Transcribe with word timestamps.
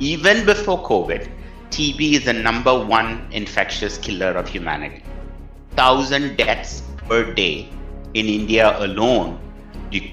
Even 0.00 0.46
before 0.46 0.82
COVID, 0.82 1.30
TB 1.68 2.12
is 2.14 2.24
the 2.24 2.32
number 2.32 2.72
one 2.86 3.28
infectious 3.32 3.98
killer 3.98 4.28
of 4.28 4.48
humanity. 4.48 5.02
Thousand 5.72 6.38
deaths 6.38 6.82
per 7.06 7.34
day 7.34 7.68
in 8.14 8.24
India 8.24 8.82
alone 8.82 9.38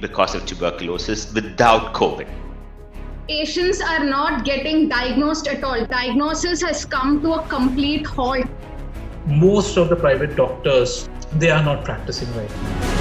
because 0.02 0.36
of 0.36 0.46
tuberculosis 0.46 1.34
without 1.34 1.94
COVID. 1.94 2.28
Patients 3.30 3.80
are 3.80 4.04
not 4.04 4.44
getting 4.44 4.90
diagnosed 4.90 5.48
at 5.48 5.64
all. 5.64 5.86
Diagnosis 5.86 6.62
has 6.64 6.84
come 6.84 7.22
to 7.22 7.36
a 7.36 7.48
complete 7.48 8.06
halt. 8.06 8.46
Most 9.26 9.78
of 9.78 9.88
the 9.88 9.96
private 9.96 10.36
doctors, 10.36 11.08
they 11.36 11.50
are 11.50 11.64
not 11.64 11.86
practicing 11.86 12.28
right 12.36 12.97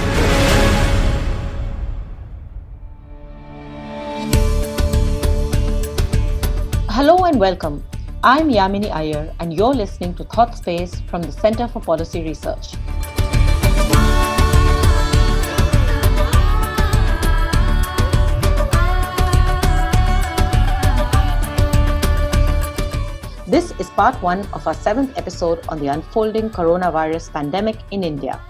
Hello 6.96 7.27
and 7.27 7.39
welcome. 7.39 7.85
I'm 8.25 8.49
Yamini 8.49 8.91
Aiyar, 8.91 9.31
and 9.39 9.53
you're 9.53 9.75
listening 9.75 10.14
to 10.14 10.25
Thought 10.25 10.57
Space 10.57 10.99
from 11.11 11.21
the 11.21 11.31
Center 11.31 11.68
for 11.68 11.79
Policy 11.79 12.23
Research. 12.23 12.73
This 23.46 23.73
is 23.79 23.90
part 23.90 24.23
one 24.23 24.46
of 24.54 24.67
our 24.67 24.73
seventh 24.73 25.18
episode 25.18 25.61
on 25.68 25.79
the 25.79 25.89
unfolding 25.89 26.49
coronavirus 26.49 27.31
pandemic 27.31 27.76
in 27.90 28.04
India. 28.04 28.40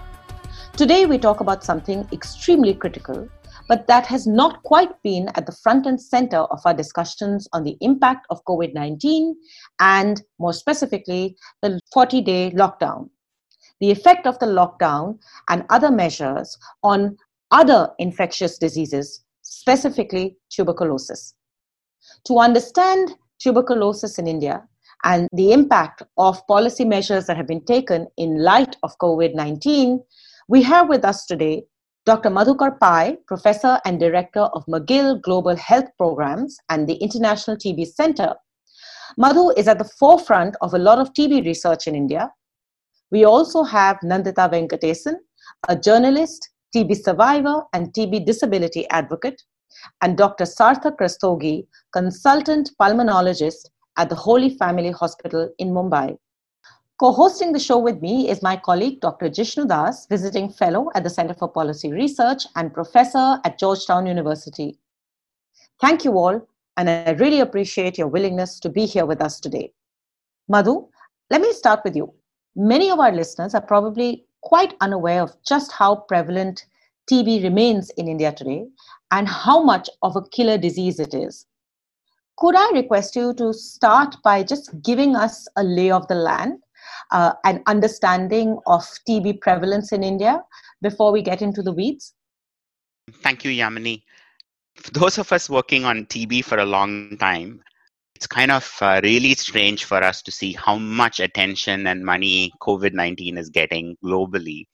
Today, 0.77 1.05
we 1.05 1.17
talk 1.17 1.41
about 1.41 1.65
something 1.65 2.07
extremely 2.13 2.73
critical 2.73 3.27
but 3.67 3.87
that 3.87 4.05
has 4.05 4.25
not 4.25 4.63
quite 4.63 5.01
been 5.03 5.29
at 5.35 5.45
the 5.45 5.51
front 5.51 5.85
and 5.85 6.01
center 6.01 6.37
of 6.37 6.59
our 6.65 6.73
discussions 6.73 7.47
on 7.53 7.63
the 7.63 7.77
impact 7.81 8.25
of 8.29 8.43
COVID 8.45 8.73
19 8.73 9.35
and, 9.79 10.21
more 10.39 10.53
specifically, 10.53 11.35
the 11.61 11.79
40 11.93 12.21
day 12.21 12.51
lockdown. 12.51 13.09
The 13.79 13.91
effect 13.91 14.25
of 14.25 14.39
the 14.39 14.45
lockdown 14.45 15.19
and 15.49 15.65
other 15.69 15.91
measures 15.91 16.57
on 16.83 17.17
other 17.51 17.89
infectious 17.99 18.57
diseases, 18.57 19.23
specifically 19.41 20.37
tuberculosis. 20.49 21.35
To 22.25 22.39
understand 22.39 23.15
tuberculosis 23.39 24.17
in 24.17 24.27
India 24.27 24.63
and 25.03 25.29
the 25.33 25.51
impact 25.51 26.01
of 26.17 26.45
policy 26.47 26.85
measures 26.85 27.27
that 27.27 27.37
have 27.37 27.47
been 27.47 27.63
taken 27.65 28.07
in 28.17 28.43
light 28.43 28.75
of 28.81 28.97
COVID 28.97 29.35
19, 29.35 30.01
we 30.47 30.63
have 30.63 30.89
with 30.89 31.05
us 31.05 31.25
today 31.25 31.63
Dr. 32.07 32.29
Madhukar 32.29 32.79
Pai, 32.79 33.17
Professor 33.27 33.81
and 33.83 33.99
Director 33.99 34.43
of 34.55 34.65
McGill 34.67 35.21
Global 35.21 35.57
Health 35.57 35.89
Programs 35.97 36.57
and 36.69 36.87
the 36.87 36.93
International 36.93 37.57
TB 37.57 37.85
Center. 37.85 38.33
Madhu 39.17 39.49
is 39.57 39.67
at 39.67 39.77
the 39.77 39.91
forefront 39.99 40.55
of 40.61 40.73
a 40.73 40.77
lot 40.77 40.99
of 40.99 41.11
TB 41.11 41.43
research 41.45 41.85
in 41.85 41.95
India. 41.95 42.31
We 43.11 43.25
also 43.25 43.61
have 43.63 43.97
Nandita 44.05 44.49
Venkatesan, 44.49 45.15
a 45.67 45.75
journalist, 45.75 46.49
TB 46.73 46.95
survivor, 47.03 47.63
and 47.73 47.91
TB 47.91 48.25
disability 48.25 48.87
advocate, 48.89 49.43
and 50.01 50.17
Dr. 50.17 50.45
Sarthak 50.45 50.95
Rastogi, 51.01 51.67
consultant 51.91 52.71
pulmonologist 52.79 53.67
at 53.97 54.07
the 54.07 54.15
Holy 54.15 54.51
Family 54.51 54.91
Hospital 54.91 55.49
in 55.59 55.71
Mumbai. 55.71 56.17
Co 56.99 57.11
hosting 57.11 57.51
the 57.51 57.59
show 57.59 57.77
with 57.77 58.01
me 58.01 58.27
is 58.27 58.41
my 58.41 58.57
colleague, 58.57 59.01
Dr. 59.01 59.29
Jishnu 59.29 59.67
Das, 59.67 60.07
visiting 60.07 60.49
fellow 60.49 60.89
at 60.95 61.03
the 61.03 61.11
Center 61.11 61.35
for 61.35 61.47
Policy 61.47 61.91
Research 61.91 62.47
and 62.55 62.73
professor 62.73 63.39
at 63.45 63.59
Georgetown 63.59 64.07
University. 64.07 64.79
Thank 65.79 66.03
you 66.03 66.17
all, 66.17 66.41
and 66.75 66.89
I 66.89 67.11
really 67.11 67.39
appreciate 67.39 67.99
your 67.99 68.07
willingness 68.07 68.59
to 68.61 68.69
be 68.69 68.87
here 68.87 69.05
with 69.05 69.21
us 69.21 69.39
today. 69.39 69.71
Madhu, 70.47 70.87
let 71.29 71.39
me 71.41 71.53
start 71.53 71.81
with 71.83 71.95
you. 71.95 72.11
Many 72.55 72.89
of 72.89 72.99
our 72.99 73.11
listeners 73.11 73.53
are 73.53 73.61
probably 73.61 74.25
quite 74.41 74.73
unaware 74.81 75.21
of 75.21 75.35
just 75.47 75.71
how 75.71 75.97
prevalent 75.97 76.65
TB 77.11 77.43
remains 77.43 77.91
in 77.91 78.07
India 78.07 78.31
today 78.31 78.65
and 79.11 79.27
how 79.27 79.61
much 79.61 79.87
of 80.01 80.15
a 80.15 80.27
killer 80.29 80.57
disease 80.57 80.99
it 80.99 81.13
is. 81.13 81.45
Could 82.37 82.55
I 82.55 82.71
request 82.71 83.15
you 83.15 83.35
to 83.35 83.53
start 83.53 84.15
by 84.23 84.41
just 84.41 84.81
giving 84.81 85.15
us 85.15 85.47
a 85.57 85.63
lay 85.63 85.91
of 85.91 86.07
the 86.07 86.15
land 86.15 86.59
uh, 87.11 87.33
an 87.43 87.63
understanding 87.67 88.59
of 88.65 88.81
TB 89.07 89.41
prevalence 89.41 89.91
in 89.91 90.03
India 90.03 90.43
before 90.81 91.11
we 91.11 91.21
get 91.21 91.41
into 91.41 91.61
the 91.61 91.73
weeds? 91.73 92.13
Thank 93.21 93.45
you, 93.45 93.51
Yamini. 93.51 94.03
For 94.75 94.91
those 94.91 95.17
of 95.17 95.31
us 95.31 95.49
working 95.49 95.85
on 95.85 96.05
TB 96.05 96.43
for 96.43 96.59
a 96.59 96.65
long 96.65 97.17
time, 97.17 97.61
it's 98.15 98.27
kind 98.27 98.51
of 98.51 98.75
uh, 98.81 98.99
really 99.03 99.33
strange 99.35 99.85
for 99.85 100.03
us 100.03 100.21
to 100.23 100.31
see 100.31 100.53
how 100.53 100.77
much 100.77 101.19
attention 101.19 101.87
and 101.87 102.03
money 102.03 102.51
COVID 102.61 102.93
19 102.93 103.37
is 103.37 103.49
getting 103.49 103.95
globally. 104.03 104.65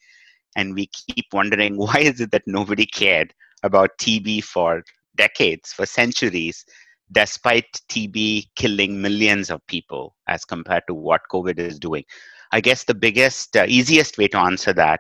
And 0.56 0.74
we 0.74 0.88
keep 0.88 1.26
wondering 1.34 1.78
why 1.86 2.00
is 2.00 2.22
it 2.22 2.32
that 2.32 2.44
nobody 2.48 2.86
cared 2.86 3.34
about 3.64 3.98
TB 4.00 4.44
for 4.44 4.84
decades, 5.16 5.74
for 5.74 5.86
centuries, 5.86 6.66
despite 7.14 7.72
TB 7.90 8.48
killing 8.56 9.02
millions 9.02 9.50
of 9.50 9.66
people 9.68 10.16
as 10.28 10.46
compared 10.46 10.84
to 10.88 10.94
what 10.94 11.22
COVID 11.32 11.60
is 11.60 11.80
doing? 11.80 12.04
I 12.52 12.62
guess 12.62 12.84
the 12.84 12.94
biggest, 12.94 13.56
uh, 13.56 13.66
easiest 13.68 14.18
way 14.18 14.28
to 14.30 14.38
answer 14.40 14.74
that 14.74 15.00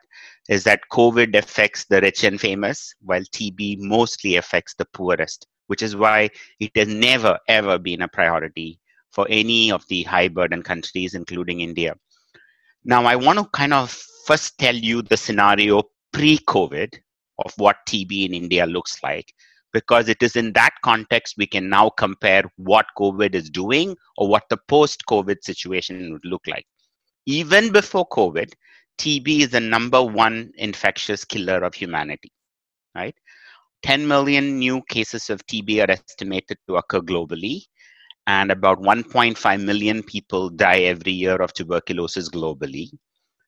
is 0.49 0.63
that 0.63 0.81
COVID 0.91 1.35
affects 1.35 1.85
the 1.85 2.01
rich 2.01 2.23
and 2.23 2.39
famous, 2.39 2.93
while 3.01 3.21
TB 3.21 3.79
mostly 3.79 4.35
affects 4.37 4.73
the 4.73 4.85
poorest, 4.93 5.47
which 5.67 5.81
is 5.81 5.95
why 5.95 6.29
it 6.59 6.71
has 6.75 6.87
never, 6.87 7.37
ever 7.47 7.77
been 7.77 8.01
a 8.01 8.07
priority 8.07 8.79
for 9.11 9.27
any 9.29 9.71
of 9.71 9.87
the 9.87 10.03
high 10.03 10.27
burden 10.27 10.63
countries, 10.63 11.13
including 11.13 11.61
India. 11.61 11.95
Now, 12.83 13.05
I 13.05 13.15
want 13.15 13.39
to 13.39 13.45
kind 13.53 13.73
of 13.73 13.91
first 14.25 14.57
tell 14.57 14.75
you 14.75 15.01
the 15.01 15.17
scenario 15.17 15.83
pre 16.11 16.39
COVID 16.39 16.99
of 17.45 17.53
what 17.57 17.77
TB 17.87 18.25
in 18.25 18.33
India 18.33 18.65
looks 18.65 19.01
like 19.03 19.33
because 19.73 20.07
it 20.07 20.21
is 20.21 20.35
in 20.35 20.53
that 20.53 20.75
context 20.83 21.35
we 21.37 21.47
can 21.47 21.67
now 21.67 21.89
compare 21.89 22.43
what 22.57 22.85
COVID 22.97 23.33
is 23.35 23.49
doing 23.49 23.95
or 24.17 24.27
what 24.27 24.43
the 24.49 24.57
post 24.67 25.03
COVID 25.09 25.37
situation 25.41 26.13
would 26.13 26.25
look 26.25 26.45
like. 26.47 26.65
Even 27.25 27.71
before 27.71 28.07
COVID, 28.09 28.53
TB 28.99 29.39
is 29.41 29.49
the 29.49 29.59
number 29.59 30.01
one 30.03 30.51
infectious 30.57 31.25
killer 31.25 31.63
of 31.63 31.73
humanity, 31.73 32.31
right? 32.95 33.15
10 33.81 34.07
million 34.07 34.59
new 34.59 34.81
cases 34.89 35.29
of 35.29 35.45
TB 35.47 35.85
are 35.85 35.91
estimated 35.91 36.57
to 36.67 36.75
occur 36.75 37.01
globally, 37.01 37.63
and 38.27 38.51
about 38.51 38.79
1.5 38.79 39.63
million 39.63 40.03
people 40.03 40.49
die 40.49 40.81
every 40.81 41.11
year 41.11 41.35
of 41.35 41.53
tuberculosis 41.53 42.29
globally. 42.29 42.89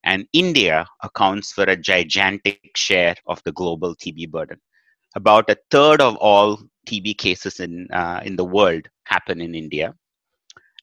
And 0.03 0.27
India 0.33 0.85
accounts 1.03 1.53
for 1.53 1.63
a 1.63 1.77
gigantic 1.77 2.71
share 2.75 3.15
of 3.27 3.41
the 3.45 3.53
global 3.53 3.95
TB 3.95 4.31
burden 4.31 4.59
about 5.15 5.49
a 5.49 5.57
third 5.71 6.01
of 6.01 6.15
all 6.17 6.59
TB 6.87 7.17
cases 7.17 7.59
in, 7.59 7.87
uh, 7.91 8.21
in 8.23 8.35
the 8.35 8.45
world 8.45 8.87
happen 9.05 9.41
in 9.41 9.55
India, 9.55 9.93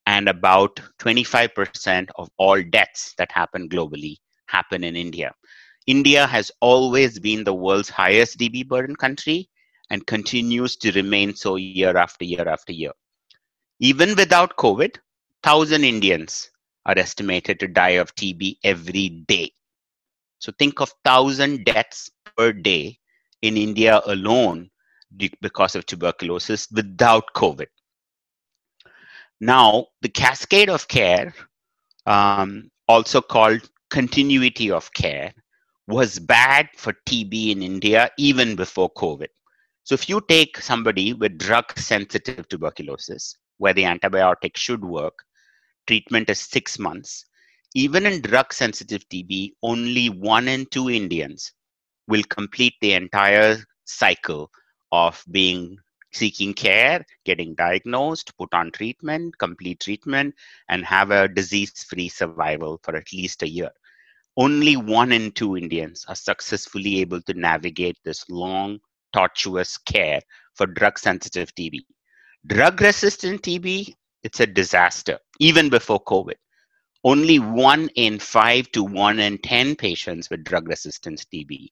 and 0.06 0.28
about 0.28 0.80
25% 0.98 2.08
of 2.16 2.28
all 2.38 2.62
deaths 2.62 3.14
that 3.18 3.30
happen 3.30 3.68
globally 3.68 4.16
happen 4.46 4.82
in 4.84 4.96
India. 4.96 5.32
India 5.86 6.26
has 6.26 6.50
always 6.60 7.18
been 7.18 7.44
the 7.44 7.54
world's 7.54 7.88
highest 7.88 8.38
TB 8.38 8.68
burden 8.68 8.96
country 8.96 9.48
and 9.90 10.06
continues 10.06 10.76
to 10.76 10.92
remain 10.92 11.34
so 11.34 11.56
year 11.56 11.96
after 11.96 12.24
year 12.24 12.48
after 12.48 12.72
year. 12.72 12.92
Even 13.80 14.14
without 14.16 14.56
COVID, 14.56 14.96
1,000 15.42 15.84
Indians 15.84 16.50
are 16.86 16.96
estimated 16.96 17.58
to 17.60 17.68
die 17.68 17.96
of 18.00 18.14
TB 18.14 18.58
every 18.64 19.08
day. 19.08 19.52
So 20.38 20.52
think 20.58 20.80
of 20.80 20.92
1,000 21.02 21.64
deaths 21.64 22.10
per 22.36 22.52
day 22.52 22.98
in 23.42 23.56
India 23.56 24.00
alone 24.06 24.70
because 25.40 25.74
of 25.74 25.84
tuberculosis 25.86 26.68
without 26.72 27.24
COVID. 27.34 27.66
Now, 29.40 29.88
the 30.00 30.08
cascade 30.08 30.70
of 30.70 30.88
care, 30.88 31.34
um, 32.06 32.70
also 32.88 33.20
called 33.20 33.68
continuity 33.90 34.70
of 34.70 34.92
care, 34.94 35.32
was 35.88 36.18
bad 36.18 36.68
for 36.76 36.94
TB 37.06 37.50
in 37.50 37.62
India 37.62 38.10
even 38.16 38.54
before 38.54 38.92
COVID. 38.94 39.26
So, 39.84 39.94
if 39.94 40.08
you 40.08 40.22
take 40.28 40.58
somebody 40.58 41.12
with 41.12 41.38
drug 41.38 41.76
sensitive 41.76 42.48
tuberculosis, 42.48 43.36
where 43.58 43.74
the 43.74 43.82
antibiotic 43.82 44.56
should 44.56 44.84
work, 44.84 45.24
treatment 45.88 46.30
is 46.30 46.40
six 46.40 46.78
months. 46.78 47.24
Even 47.74 48.06
in 48.06 48.20
drug 48.20 48.52
sensitive 48.52 49.08
TB, 49.08 49.54
only 49.62 50.08
one 50.08 50.46
in 50.46 50.66
two 50.66 50.88
Indians 50.88 51.52
will 52.08 52.22
complete 52.24 52.74
the 52.80 52.92
entire 52.92 53.58
cycle 53.84 54.50
of 54.90 55.22
being 55.30 55.78
seeking 56.12 56.52
care, 56.52 57.04
getting 57.24 57.54
diagnosed, 57.54 58.36
put 58.36 58.52
on 58.52 58.70
treatment, 58.70 59.36
complete 59.38 59.80
treatment, 59.80 60.34
and 60.68 60.84
have 60.84 61.10
a 61.10 61.28
disease 61.28 61.84
free 61.84 62.08
survival 62.08 62.78
for 62.82 62.96
at 62.96 63.12
least 63.12 63.42
a 63.42 63.48
year. 63.48 63.70
Only 64.36 64.76
one 64.76 65.12
in 65.12 65.32
two 65.32 65.56
Indians 65.56 66.04
are 66.08 66.14
successfully 66.14 67.00
able 67.00 67.22
to 67.22 67.34
navigate 67.34 67.98
this 68.04 68.28
long, 68.28 68.78
tortuous 69.12 69.78
care 69.78 70.20
for 70.54 70.66
drug 70.66 70.98
sensitive 70.98 71.54
TB. 71.54 71.80
Drug 72.46 72.80
resistant 72.80 73.42
TB 73.42 73.94
it's 74.22 74.40
a 74.40 74.46
disaster, 74.46 75.18
even 75.40 75.68
before 75.68 76.02
COVID. 76.04 76.36
Only 77.04 77.40
one 77.40 77.88
in 77.96 78.20
five 78.20 78.70
to 78.70 78.84
one 78.84 79.18
in 79.18 79.38
10 79.38 79.74
patients 79.74 80.30
with 80.30 80.44
drug 80.44 80.68
resistant 80.68 81.24
TB 81.32 81.70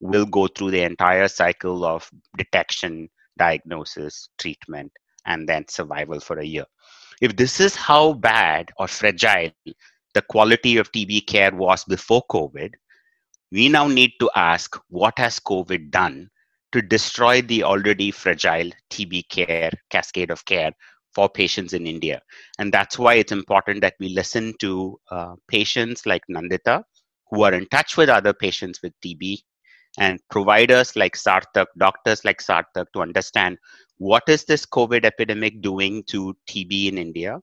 will 0.00 0.26
go 0.26 0.46
through 0.46 0.70
the 0.70 0.82
entire 0.82 1.28
cycle 1.28 1.84
of 1.84 2.08
detection, 2.36 3.08
diagnosis, 3.38 4.28
treatment, 4.38 4.92
and 5.26 5.48
then 5.48 5.66
survival 5.68 6.20
for 6.20 6.38
a 6.38 6.44
year. 6.44 6.64
If 7.20 7.36
this 7.36 7.60
is 7.60 7.74
how 7.74 8.14
bad 8.14 8.70
or 8.78 8.88
fragile 8.88 9.50
the 10.14 10.22
quality 10.22 10.76
of 10.76 10.92
TB 10.92 11.26
care 11.26 11.54
was 11.54 11.84
before 11.84 12.22
COVID, 12.30 12.74
we 13.52 13.68
now 13.68 13.86
need 13.86 14.12
to 14.20 14.30
ask 14.34 14.76
what 14.88 15.18
has 15.18 15.40
COVID 15.40 15.90
done 15.90 16.28
to 16.72 16.82
destroy 16.82 17.42
the 17.42 17.62
already 17.62 18.10
fragile 18.10 18.70
TB 18.90 19.28
care, 19.28 19.70
cascade 19.90 20.30
of 20.30 20.44
care 20.44 20.72
for 21.14 21.28
patients 21.28 21.72
in 21.72 21.86
India. 21.86 22.20
And 22.58 22.72
that's 22.72 22.98
why 22.98 23.14
it's 23.14 23.32
important 23.32 23.80
that 23.80 23.94
we 23.98 24.10
listen 24.10 24.52
to 24.60 24.98
uh, 25.10 25.34
patients 25.48 26.04
like 26.04 26.22
Nandita, 26.30 26.82
who 27.30 27.42
are 27.44 27.54
in 27.54 27.66
touch 27.68 27.96
with 27.96 28.10
other 28.10 28.34
patients 28.34 28.82
with 28.82 28.92
TB, 29.04 29.38
and 29.98 30.20
providers 30.30 30.96
like 30.96 31.16
Sarthak, 31.16 31.66
doctors 31.78 32.24
like 32.24 32.42
Sarthak, 32.42 32.86
to 32.92 33.00
understand 33.00 33.58
what 33.98 34.24
is 34.28 34.44
this 34.44 34.66
COVID 34.66 35.04
epidemic 35.04 35.62
doing 35.62 36.04
to 36.04 36.36
TB 36.48 36.88
in 36.88 36.98
India? 36.98 37.40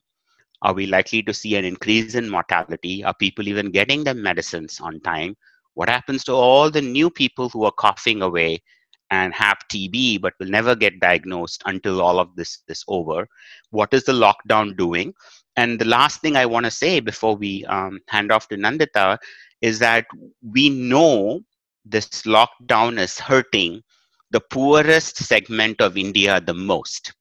Are 0.62 0.74
we 0.74 0.86
likely 0.86 1.24
to 1.24 1.34
see 1.34 1.56
an 1.56 1.66
increase 1.66 2.16
in 2.16 2.30
mortality? 2.30 3.04
Are 3.04 3.14
people 3.16 3.48
even 3.48 3.72
getting 3.72 4.04
their 4.04 4.14
medicines 4.14 4.80
on 4.80 5.02
time? 5.02 5.36
What 5.74 5.90
happens 5.90 6.24
to 6.26 6.34
all 6.34 6.70
the 6.70 6.82
new 6.82 7.10
people 7.10 7.50
who 7.50 7.66
are 7.66 7.72
coughing 7.72 8.22
away 8.22 8.62
and 9.10 9.34
have 9.34 9.58
TB 9.72 10.22
but 10.22 10.34
will 10.40 10.48
never 10.48 10.76
get 10.76 11.00
diagnosed 11.00 11.64
until 11.66 12.02
all 12.02 12.20
of 12.20 12.36
this 12.36 12.60
is 12.68 12.84
over? 12.88 13.28
What 13.72 13.94
is 13.94 14.04
the 14.06 14.14
lockdown 14.14 14.78
doing? 14.78 15.14
And 15.58 15.80
the 15.80 15.86
last 15.86 16.22
thing 16.22 16.36
I 16.36 16.46
want 16.46 16.66
to 16.66 16.72
say 16.72 17.00
before 17.00 17.36
we 17.36 17.66
um, 17.66 18.00
hand 18.08 18.32
off 18.32 18.48
to 18.50 18.56
Nandita 18.56 19.18
is 19.62 19.80
that 19.80 20.06
we 20.42 20.70
know 20.70 21.42
this 21.86 22.08
lockdown 22.24 23.00
is 23.00 23.20
hurting 23.20 23.82
the 24.32 24.40
poorest 24.40 25.18
segment 25.18 25.82
of 25.82 25.98
India 25.98 26.42
the 26.42 26.54
most. 26.54 27.14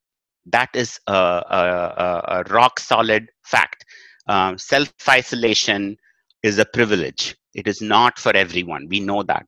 That 0.47 0.71
is 0.75 0.99
a, 1.07 1.13
a, 1.13 2.23
a 2.29 2.43
rock 2.53 2.81
solid 2.81 3.29
fact. 3.45 3.85
Um, 4.27 4.59
Self 4.59 4.93
isolation 5.09 5.97
is 6.43 6.59
a 6.59 6.65
privilege. 6.65 7.37
It 7.55 7.67
is 7.67 7.81
not 7.81 8.19
for 8.19 8.35
everyone. 8.35 8.89
We 8.89 9.01
know 9.01 9.23
that. 9.25 9.47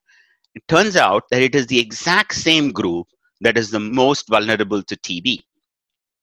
It 0.55 0.67
turns 0.69 0.97
out 0.97 1.25
that 1.31 1.43
it 1.43 1.55
is 1.55 1.67
the 1.67 1.81
exact 1.81 2.35
same 2.35 2.71
group 2.71 3.07
that 3.41 3.59
is 3.59 3.71
the 3.71 3.81
most 3.81 4.29
vulnerable 4.29 4.83
to 4.83 4.97
TB. 4.97 5.41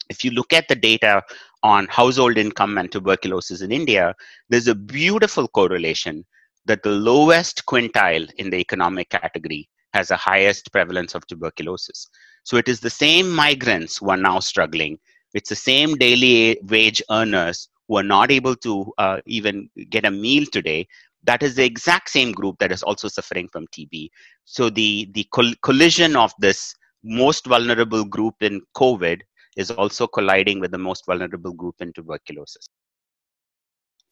If 0.09 0.23
you 0.23 0.31
look 0.31 0.53
at 0.53 0.67
the 0.67 0.75
data 0.75 1.21
on 1.63 1.87
household 1.87 2.37
income 2.37 2.77
and 2.77 2.91
tuberculosis 2.91 3.61
in 3.61 3.71
India, 3.71 4.13
there's 4.49 4.67
a 4.67 4.75
beautiful 4.75 5.47
correlation 5.47 6.25
that 6.65 6.83
the 6.83 6.91
lowest 6.91 7.65
quintile 7.65 8.29
in 8.37 8.49
the 8.49 8.57
economic 8.57 9.09
category 9.09 9.67
has 9.93 10.09
the 10.09 10.15
highest 10.15 10.71
prevalence 10.71 11.15
of 11.15 11.25
tuberculosis. 11.27 12.07
So 12.43 12.57
it 12.57 12.67
is 12.67 12.79
the 12.79 12.89
same 12.89 13.29
migrants 13.29 13.97
who 13.97 14.09
are 14.09 14.17
now 14.17 14.39
struggling. 14.39 14.97
It's 15.33 15.49
the 15.49 15.55
same 15.55 15.95
daily 15.95 16.59
wage 16.63 17.01
earners 17.09 17.69
who 17.87 17.97
are 17.97 18.03
not 18.03 18.31
able 18.31 18.55
to 18.57 18.93
uh, 18.97 19.17
even 19.25 19.69
get 19.89 20.05
a 20.05 20.11
meal 20.11 20.45
today. 20.45 20.87
That 21.23 21.43
is 21.43 21.55
the 21.55 21.65
exact 21.65 22.09
same 22.09 22.31
group 22.31 22.57
that 22.59 22.71
is 22.71 22.83
also 22.83 23.07
suffering 23.07 23.47
from 23.51 23.67
TB. 23.67 24.09
So 24.45 24.69
the 24.69 25.09
the 25.13 25.25
coll- 25.31 25.53
collision 25.61 26.15
of 26.15 26.33
this 26.39 26.73
most 27.03 27.45
vulnerable 27.45 28.05
group 28.05 28.35
in 28.41 28.61
COVID 28.75 29.21
is 29.57 29.71
also 29.71 30.07
colliding 30.07 30.59
with 30.59 30.71
the 30.71 30.77
most 30.77 31.05
vulnerable 31.05 31.53
group 31.53 31.75
in 31.79 31.91
tuberculosis. 31.93 32.69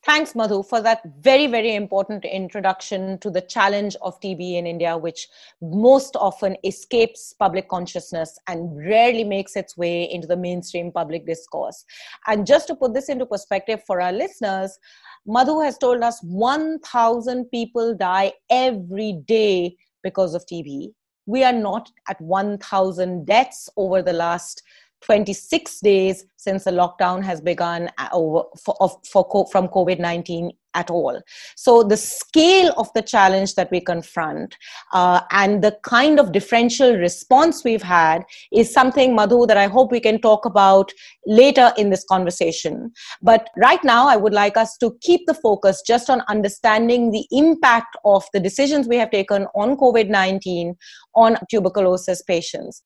Thanks, 0.06 0.34
Madhu, 0.34 0.64
for 0.64 0.80
that 0.82 1.02
very, 1.20 1.46
very 1.48 1.76
important 1.76 2.24
introduction 2.24 3.18
to 3.20 3.30
the 3.30 3.42
challenge 3.42 3.98
of 4.02 4.18
TB 4.22 4.54
in 4.54 4.66
India, 4.66 4.98
which 4.98 5.28
most 5.62 6.16
often 6.16 6.56
escapes 6.64 7.34
public 7.38 7.68
consciousness 7.68 8.40
and 8.48 8.78
rarely 8.78 9.26
makes 9.26 9.58
its 9.58 9.76
way 9.76 10.10
into 10.10 10.26
the 10.26 10.38
mainstream 10.38 10.90
public 10.94 11.26
discourse. 11.26 11.84
And 12.28 12.48
just 12.48 12.68
to 12.68 12.76
put 12.76 12.94
this 12.94 13.10
into 13.10 13.26
perspective 13.26 13.82
for 13.86 14.00
our 14.00 14.14
listeners, 14.14 14.80
Madhu 15.28 15.60
has 15.60 15.78
told 15.78 16.02
us 16.02 16.22
1,000 16.24 17.52
people 17.52 17.94
die 17.94 18.32
every 18.50 19.20
day 19.28 19.76
because 20.02 20.34
of 20.34 20.46
TB. 20.46 20.94
We 21.26 21.44
are 21.44 21.54
not 21.54 21.92
at 22.08 22.22
1,000 22.22 23.26
deaths 23.26 23.70
over 23.76 24.02
the 24.02 24.14
last 24.14 24.64
26 25.02 25.80
days 25.82 26.26
since 26.38 26.64
the 26.64 26.72
lockdown 26.72 27.24
has 27.24 27.42
begun 27.42 27.90
over 28.12 28.44
for, 28.64 28.76
for, 29.12 29.48
from 29.52 29.68
COVID-19 29.68 30.52
at 30.76 30.90
all. 30.90 31.20
So 31.56 31.84
the 31.84 31.98
scale 31.98 32.74
of 32.78 32.90
the 32.94 33.02
challenge 33.02 33.56
that 33.56 33.72
we 33.72 33.82
confront 33.82 34.56
uh, 34.94 35.22
and 35.32 35.64
the 35.64 35.78
kind 35.84 36.20
of 36.20 36.32
differential 36.32 36.96
response 36.96 37.64
we've 37.64 37.84
had 37.84 38.24
is 38.52 38.72
something, 38.72 39.16
Madhu, 39.16 39.48
that 39.48 39.58
I 39.58 39.68
hope 39.68 39.92
we 39.92 40.00
can 40.00 40.22
talk 40.22 40.46
about 40.46 40.92
later 41.26 41.72
in 41.78 41.90
this 41.90 42.06
conversation. 42.06 42.92
But 43.22 43.50
right 43.58 43.84
now, 43.84 44.08
I 44.08 44.16
would 44.16 44.34
like 44.34 44.58
us 44.58 44.78
to 44.78 44.96
keep 45.02 45.26
the 45.26 45.34
focus 45.34 45.82
just 45.86 46.10
on 46.10 46.22
understanding 46.28 47.12
the 47.12 47.26
impact 47.32 47.96
of 48.06 48.24
the 48.34 48.40
decisions 48.40 48.88
we 48.88 48.98
have 48.98 49.12
taken 49.12 49.48
on 49.56 49.76
COVID-19 49.76 50.76
on 51.16 51.38
tuberculosis 51.50 52.22
patients. 52.22 52.84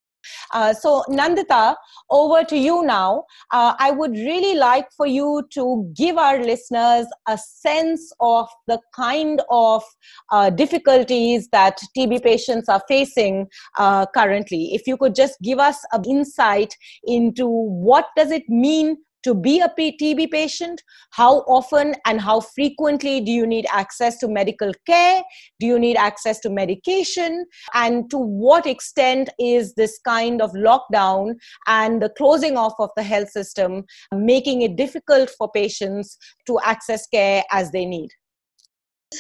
Uh, 0.54 0.74
so, 0.74 1.04
Nandita, 1.10 1.76
over 2.10 2.44
to 2.44 2.58
you 2.58 2.84
now. 2.84 3.24
Uh, 3.52 3.74
I 3.80 3.92
would 3.92 4.12
really 4.12 4.56
like 4.56 4.88
for 4.96 5.06
you 5.06 5.48
to 5.54 5.92
give 5.96 6.18
our 6.18 6.40
listeners 6.40 7.08
a 7.28 7.38
sense 7.38 8.12
of 8.20 8.48
the 8.68 8.80
kind 8.96 9.42
of 9.50 9.84
uh, 10.32 10.50
difficulties 10.50 11.48
that 11.52 11.80
TB 11.98 12.24
patients 12.24 12.70
are 12.70 12.82
facing 12.88 13.48
uh, 13.78 14.06
currently. 14.08 14.74
If 14.74 14.88
you 14.88 14.98
could 14.98 15.16
just 15.16 15.40
give 15.42 15.60
us 15.60 15.78
an 15.92 16.04
insight 16.06 16.76
into 17.04 17.48
what 17.48 18.08
does 18.16 18.32
it 18.32 18.44
mean 18.50 18.98
to 19.24 19.34
be 19.34 19.60
a 19.60 19.70
TB 19.70 20.32
patient? 20.32 20.82
How 21.12 21.40
often 21.48 21.96
and 22.06 22.22
how 22.22 22.40
frequently 22.40 23.22
do 23.22 23.32
you 23.32 23.46
need 23.46 23.66
access 23.72 24.18
to 24.20 24.28
medical 24.28 24.72
care? 24.86 25.22
Do 25.60 25.68
you 25.68 25.80
need 25.80 25.98
access 25.98 26.40
to 26.42 26.50
medication? 26.50 27.46
And 27.74 28.10
to 28.12 28.18
what 28.18 28.66
extent 28.66 29.30
is 29.40 29.74
this 29.76 30.00
kind 30.06 30.42
of 30.42 30.52
lockdown 30.52 31.36
and 31.68 32.02
the 32.02 32.10
closing 32.10 32.58
off 32.58 32.74
of 32.80 32.90
the 32.96 33.04
health 33.04 33.30
system 33.30 33.84
making 34.14 34.62
it 34.62 34.76
difficult 34.76 35.30
for 35.38 35.50
patients 35.52 36.18
to 36.48 36.60
access 36.64 37.08
care 37.08 37.44
as 37.52 37.72
they 37.72 37.86
need? 37.86 38.10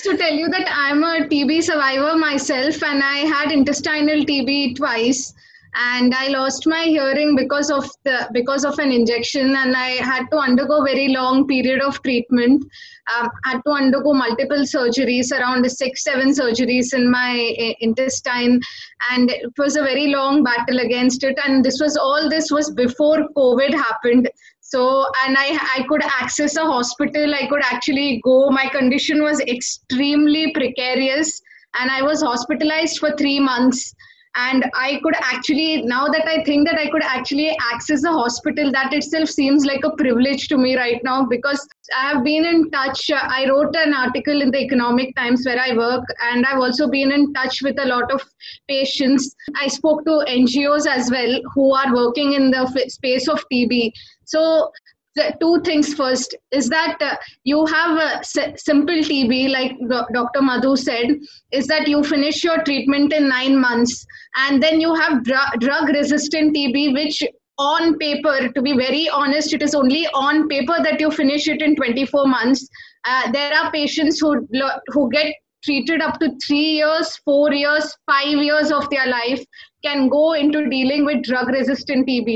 to 0.02 0.18
tell 0.18 0.34
you 0.34 0.50
that 0.50 0.68
I'm 0.72 1.04
a 1.04 1.28
TB 1.28 1.64
survivor 1.64 2.18
myself 2.18 2.82
and 2.82 3.04
I 3.04 3.18
had 3.18 3.52
intestinal 3.52 4.26
TB 4.26 4.76
twice 4.76 5.34
and 5.76 6.14
i 6.14 6.28
lost 6.28 6.68
my 6.68 6.84
hearing 6.84 7.36
because 7.36 7.72
of 7.72 7.90
the 8.04 8.30
because 8.32 8.64
of 8.64 8.78
an 8.80 8.92
injection 8.92 9.56
and 9.56 9.76
i 9.76 9.90
had 10.12 10.26
to 10.30 10.38
undergo 10.38 10.84
very 10.84 11.08
long 11.10 11.48
period 11.48 11.82
of 11.82 12.02
treatment. 12.04 12.64
Um, 13.14 13.30
had 13.44 13.62
to 13.66 13.72
undergo 13.72 14.14
multiple 14.14 14.64
surgeries 14.64 15.32
around 15.32 15.70
six 15.70 16.04
seven 16.04 16.30
surgeries 16.30 16.94
in 16.94 17.12
my 17.12 17.76
intestine. 17.82 18.62
And 19.12 19.30
it 19.30 19.52
was 19.58 19.76
a 19.76 19.82
very 19.84 20.08
long 20.08 20.42
battle 20.44 20.80
against 20.80 21.24
it 21.24 21.38
and 21.46 21.66
this 21.66 21.80
was 21.82 21.98
all 21.98 22.30
this 22.30 22.50
was 22.50 22.72
before 22.72 23.28
covid 23.36 23.74
happened. 23.74 24.30
So 24.62 25.06
and 25.26 25.36
i 25.38 25.50
i 25.78 25.84
could 25.90 26.04
access 26.04 26.56
a 26.56 26.66
hospital. 26.66 27.36
I 27.36 27.48
could 27.48 27.64
actually 27.64 28.22
go. 28.24 28.50
My 28.50 28.70
condition 28.70 29.22
was 29.22 29.42
extremely 29.42 30.54
precarious 30.54 31.42
and 31.80 31.92
i 31.92 32.02
was 32.02 32.22
hospitalized 32.22 33.00
for 33.00 33.16
3 33.18 33.40
months 33.40 33.94
and 34.36 34.66
i 34.74 35.00
could 35.04 35.16
actually 35.22 35.82
now 35.84 36.08
that 36.08 36.28
i 36.28 36.44
think 36.44 36.68
that 36.68 36.80
i 36.80 36.90
could 36.90 37.04
actually 37.04 37.56
access 37.72 38.04
a 38.04 38.12
hospital 38.12 38.72
that 38.72 38.92
itself 38.92 39.30
seems 39.30 39.66
like 39.66 39.84
a 39.84 39.96
privilege 39.96 40.48
to 40.48 40.58
me 40.58 40.76
right 40.76 41.04
now 41.04 41.26
because 41.26 41.68
i 41.98 42.12
have 42.12 42.24
been 42.24 42.46
in 42.46 42.70
touch 42.72 43.10
uh, 43.12 43.28
i 43.30 43.48
wrote 43.48 43.76
an 43.76 43.94
article 43.94 44.42
in 44.42 44.50
the 44.50 44.60
economic 44.60 45.16
times 45.16 45.46
where 45.46 45.60
i 45.60 45.76
work 45.76 46.04
and 46.32 46.46
i've 46.46 46.60
also 46.60 46.90
been 46.90 47.12
in 47.12 47.32
touch 47.34 47.62
with 47.62 47.80
a 47.80 47.86
lot 47.86 48.12
of 48.12 48.22
patients. 48.68 49.36
I 49.60 49.68
spoke 49.68 50.04
to 50.06 50.26
ngos 50.28 50.88
as 50.88 51.12
well 51.12 51.40
who 51.54 51.74
are 51.74 51.94
working 51.94 52.34
in 52.34 52.50
the 52.50 52.66
space 52.88 53.28
of 53.28 53.44
tb 53.52 53.92
so 54.26 54.72
the 55.16 55.34
two 55.40 55.62
things 55.64 55.94
first 55.94 56.36
is 56.52 56.70
that 56.70 56.98
uh, 57.02 57.16
you 57.44 57.66
have 57.66 57.98
a 57.98 58.18
s- 58.20 58.64
simple 58.64 58.96
TB, 59.04 59.52
like 59.52 59.74
Dr. 60.14 60.42
Madhu 60.42 60.76
said, 60.76 61.08
is 61.52 61.68
that 61.68 61.88
you 61.88 62.04
finish 62.04 62.44
your 62.44 62.64
treatment 62.64 63.14
in 63.14 63.28
nine 63.30 63.60
months, 63.60 64.06
and 64.38 64.62
then 64.62 64.82
you 64.82 64.94
have 64.96 65.24
dr- 65.24 65.60
drug 65.60 65.90
resistant 65.90 66.56
TB, 66.56 66.94
which 66.94 67.24
on 67.60 67.98
paper, 68.00 68.50
to 68.50 68.62
be 68.62 68.76
very 68.76 69.08
honest, 69.10 69.54
it 69.54 69.62
is 69.62 69.76
only 69.76 70.08
on 70.14 70.48
paper 70.48 70.76
that 70.82 71.00
you 71.00 71.12
finish 71.12 71.48
it 71.48 71.62
in 71.62 71.76
24 71.76 72.28
months. 72.28 72.68
Uh, 73.06 73.32
there 73.32 73.54
are 73.54 73.72
patients 73.72 74.20
who 74.20 74.48
who 74.88 75.10
get 75.12 75.34
treated 75.64 76.02
up 76.02 76.20
to 76.20 76.30
three 76.46 76.72
years, 76.82 77.16
four 77.18 77.54
years, 77.54 77.96
five 78.10 78.38
years 78.50 78.72
of 78.72 78.90
their 78.90 79.08
life 79.08 79.44
can 79.86 80.10
go 80.10 80.34
into 80.34 80.68
dealing 80.70 81.06
with 81.06 81.24
drug 81.24 81.48
resistant 81.50 82.08
TB 82.08 82.36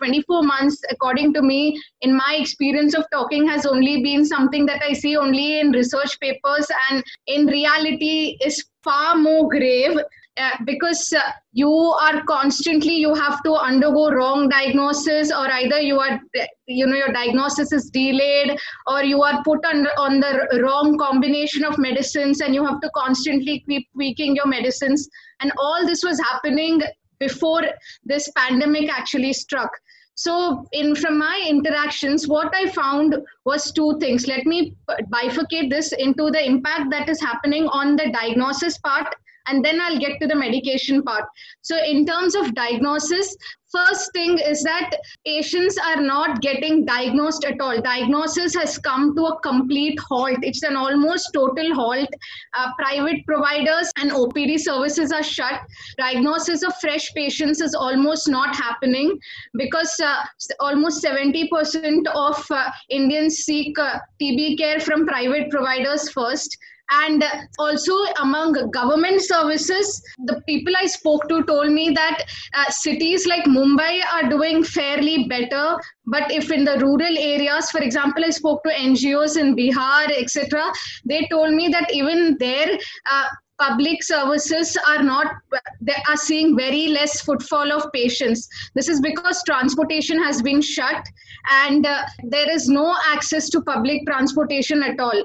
24 0.00 0.42
months, 0.42 0.80
according 0.90 1.34
to 1.34 1.42
me, 1.42 1.80
in 2.00 2.16
my 2.16 2.36
experience 2.40 2.94
of 2.94 3.04
talking, 3.12 3.46
has 3.46 3.66
only 3.66 4.02
been 4.02 4.24
something 4.24 4.66
that 4.66 4.82
I 4.82 4.94
see 4.94 5.16
only 5.16 5.60
in 5.60 5.72
research 5.72 6.18
papers 6.20 6.66
and 6.90 7.04
in 7.26 7.46
reality 7.46 8.38
is 8.40 8.64
far 8.82 9.16
more 9.16 9.48
grave 9.48 9.98
uh, 10.40 10.56
because 10.64 11.12
uh, 11.12 11.32
you 11.52 11.70
are 11.70 12.22
constantly 12.24 12.94
you 12.94 13.14
have 13.14 13.42
to 13.42 13.52
undergo 13.52 14.10
wrong 14.10 14.48
diagnosis 14.48 15.30
or 15.30 15.46
either 15.50 15.80
you 15.80 15.98
are 15.98 16.20
you 16.66 16.86
know 16.86 16.94
your 16.94 17.12
diagnosis 17.12 17.72
is 17.72 17.90
delayed 17.90 18.56
or 18.86 19.02
you 19.02 19.22
are 19.22 19.42
put 19.44 19.62
under 19.64 19.90
on 19.98 20.20
the 20.20 20.60
wrong 20.62 20.96
combination 20.96 21.64
of 21.64 21.76
medicines 21.78 22.40
and 22.40 22.54
you 22.54 22.64
have 22.64 22.80
to 22.80 22.88
constantly 22.94 23.62
keep 23.68 23.86
tweaking 23.92 24.36
your 24.36 24.46
medicines. 24.46 25.08
And 25.40 25.52
all 25.58 25.84
this 25.84 26.02
was 26.02 26.18
happening 26.20 26.80
before 27.20 27.62
this 28.04 28.30
pandemic 28.36 28.90
actually 28.90 29.32
struck. 29.32 29.70
So 30.14 30.66
in 30.72 30.94
from 30.96 31.18
my 31.18 31.46
interactions 31.48 32.28
what 32.28 32.54
i 32.54 32.68
found 32.68 33.16
was 33.46 33.72
two 33.72 33.98
things. 34.00 34.26
Let 34.26 34.44
me 34.44 34.74
bifurcate 35.12 35.70
this 35.70 35.92
into 35.92 36.30
the 36.30 36.44
impact 36.44 36.90
that 36.90 37.08
is 37.08 37.20
happening 37.20 37.68
on 37.68 37.96
the 37.96 38.10
diagnosis 38.10 38.76
part 38.78 39.14
and 39.46 39.64
then 39.64 39.80
I'll 39.80 39.98
get 39.98 40.20
to 40.20 40.26
the 40.26 40.34
medication 40.34 41.02
part. 41.02 41.24
So, 41.62 41.76
in 41.82 42.06
terms 42.06 42.34
of 42.34 42.54
diagnosis, 42.54 43.36
first 43.72 44.12
thing 44.12 44.38
is 44.38 44.62
that 44.62 44.90
patients 45.24 45.78
are 45.78 46.00
not 46.00 46.40
getting 46.40 46.84
diagnosed 46.84 47.44
at 47.44 47.60
all. 47.60 47.80
Diagnosis 47.80 48.54
has 48.54 48.78
come 48.78 49.14
to 49.16 49.26
a 49.26 49.40
complete 49.40 49.98
halt. 50.08 50.38
It's 50.42 50.62
an 50.62 50.76
almost 50.76 51.30
total 51.32 51.74
halt. 51.74 52.08
Uh, 52.54 52.72
private 52.78 53.24
providers 53.26 53.90
and 53.96 54.10
OPD 54.10 54.58
services 54.58 55.12
are 55.12 55.22
shut. 55.22 55.60
Diagnosis 55.98 56.62
of 56.62 56.74
fresh 56.80 57.12
patients 57.14 57.60
is 57.60 57.74
almost 57.74 58.28
not 58.28 58.54
happening 58.56 59.18
because 59.54 59.98
uh, 60.00 60.24
almost 60.58 61.04
70% 61.04 62.06
of 62.14 62.44
uh, 62.50 62.70
Indians 62.88 63.36
seek 63.36 63.78
uh, 63.78 63.98
TB 64.20 64.58
care 64.58 64.80
from 64.80 65.06
private 65.06 65.50
providers 65.50 66.10
first 66.10 66.56
and 66.90 67.24
also 67.58 67.92
among 68.20 68.70
government 68.70 69.20
services 69.22 70.02
the 70.26 70.40
people 70.46 70.72
i 70.76 70.86
spoke 70.86 71.28
to 71.28 71.42
told 71.44 71.70
me 71.72 71.90
that 71.90 72.22
uh, 72.54 72.70
cities 72.70 73.26
like 73.26 73.44
mumbai 73.44 74.02
are 74.12 74.28
doing 74.28 74.62
fairly 74.62 75.26
better. 75.28 75.78
But 76.06 76.32
if 76.32 76.50
in 76.50 76.64
the 76.64 76.78
rural 76.78 77.18
areas 77.18 77.70
for 77.70 77.80
example 77.80 78.24
i 78.24 78.30
spoke 78.30 78.62
to 78.64 78.70
ngos 78.70 79.36
in 79.36 79.54
bihar 79.56 80.10
etc 80.22 80.64
they 81.04 81.26
told 81.30 81.54
me 81.54 81.68
that 81.68 81.92
even 81.92 82.36
there 82.40 82.78
uh, 83.10 83.28
public 83.60 84.02
services 84.02 84.76
are 84.88 85.02
not 85.02 85.34
they 85.80 85.96
are 86.08 86.16
seeing 86.16 86.56
very 86.56 86.88
less 86.88 87.20
footfall 87.20 87.72
of 87.72 87.92
patients. 87.92 88.48
This 88.74 88.88
is 88.88 89.00
because 89.00 89.42
transportation 89.44 90.22
has 90.22 90.40
been 90.42 90.62
shut 90.62 91.06
and 91.50 91.86
uh, 91.86 92.02
there 92.24 92.50
is 92.50 92.68
no 92.68 92.96
access 93.12 93.50
to 93.50 93.60
public 93.60 94.06
transportation 94.06 94.82
at 94.82 94.98
all 94.98 95.22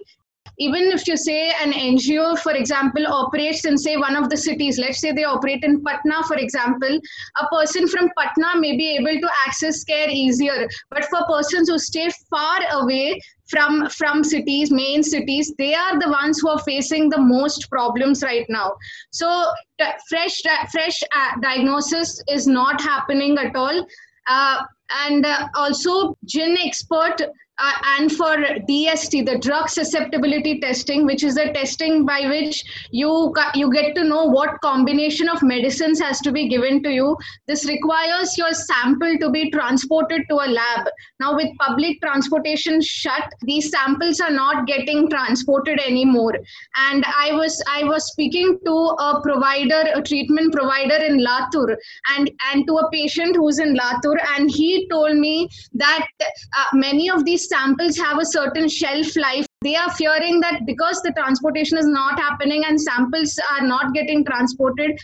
even 0.58 0.92
if 0.92 1.08
you 1.08 1.18
say 1.18 1.50
an 1.62 1.74
NGO, 1.74 2.38
for 2.40 2.54
example, 2.54 3.06
operates 3.08 3.66
in, 3.66 3.78
say, 3.78 3.98
one 3.98 4.16
of 4.16 4.30
the 4.30 4.38
cities, 4.38 4.78
let's 4.78 5.00
say 5.00 5.12
they 5.12 5.24
operate 5.24 5.64
in 5.64 5.84
Patna, 5.84 6.24
for 6.28 6.38
example, 6.38 7.00
a 7.42 7.48
person 7.48 7.88
from 7.88 8.10
Patna 8.18 8.60
may 8.60 8.76
be 8.78 8.96
able 8.96 9.20
to 9.20 9.30
access 9.46 9.84
care 9.84 10.10
easier. 10.10 10.68
But 10.90 11.06
for 11.06 11.26
persons 11.28 11.70
who 11.70 11.78
stay 11.78 12.10
far 12.30 12.60
away, 12.72 13.20
from 13.48 13.88
from 13.90 14.24
cities 14.24 14.72
main 14.72 15.04
cities 15.04 15.54
they 15.60 15.76
are 15.76 16.00
the 16.00 16.10
ones 16.10 16.40
who 16.40 16.50
are 16.50 16.64
facing 16.64 17.10
the 17.10 17.18
most 17.20 17.70
problems 17.70 18.24
right 18.24 18.46
now 18.50 18.74
so 19.12 19.46
fresh 20.10 20.42
fresh 20.72 21.04
uh, 21.16 21.32
diagnosis 21.42 22.20
is 22.28 22.48
not 22.48 22.82
happening 22.82 23.38
at 23.38 23.56
all 23.56 23.86
uh, 24.28 24.64
and 25.06 25.26
uh, 25.26 25.48
also 25.56 26.18
GeneXpert 26.26 27.28
uh, 27.58 27.72
and 27.98 28.12
for 28.12 28.36
DST, 28.70 29.26
the 29.26 29.40
drug 29.40 29.70
susceptibility 29.70 30.60
testing, 30.60 31.06
which 31.06 31.24
is 31.24 31.36
the 31.36 31.52
testing 31.54 32.06
by 32.06 32.28
which 32.28 32.64
you 32.92 33.34
you 33.54 33.72
get 33.72 33.96
to 33.96 34.04
know 34.04 34.26
what 34.26 34.60
combination 34.62 35.30
of 35.30 35.42
medicines 35.42 36.00
has 36.02 36.20
to 36.22 36.32
be 36.32 36.50
given 36.50 36.84
to 36.84 36.92
you. 36.92 37.18
This 37.48 37.66
requires 37.66 38.38
your 38.38 38.52
sample 38.52 39.18
to 39.20 39.30
be 39.30 39.50
transported 39.52 40.24
to 40.30 40.36
a 40.36 40.50
lab. 40.52 40.88
Now, 41.20 41.36
with 41.36 41.48
public 41.58 42.02
transportation 42.02 42.82
shut, 42.82 43.32
these 43.44 43.70
samples 43.70 44.20
are 44.20 44.32
not 44.32 44.68
getting 44.68 45.10
transported 45.10 45.80
anymore. 45.80 46.34
And 46.76 47.06
I 47.06 47.32
was 47.34 47.64
I 47.72 47.86
was 47.86 48.08
speaking 48.12 48.60
to 48.66 48.74
a 48.74 49.22
provider, 49.24 49.92
a 49.94 50.02
treatment 50.02 50.54
provider 50.54 50.96
in 50.96 51.20
Latur, 51.20 51.78
and 52.18 52.30
and 52.52 52.68
to 52.68 52.80
a 52.80 52.90
patient 52.92 53.38
who's 53.38 53.60
in 53.60 53.76
Latur, 53.76 54.18
and 54.36 54.52
he 54.52 54.90
told 54.90 55.16
me 55.16 55.48
that 55.74 56.08
uh, 56.22 56.66
many 56.74 57.10
of 57.10 57.24
these 57.24 57.45
samples 57.48 57.98
have 57.98 58.20
a 58.20 58.26
certain 58.26 58.68
shelf 58.68 59.16
life. 59.16 59.46
They 59.62 59.76
are 59.76 59.92
fearing 59.92 60.40
that 60.42 60.62
because 60.66 61.02
the 61.02 61.14
transportation 61.18 61.78
is 61.78 61.88
not 61.88 62.20
happening 62.20 62.66
and 62.66 62.80
samples 62.80 63.40
are 63.52 63.66
not 63.66 63.94
getting 63.94 64.24
transported 64.26 65.00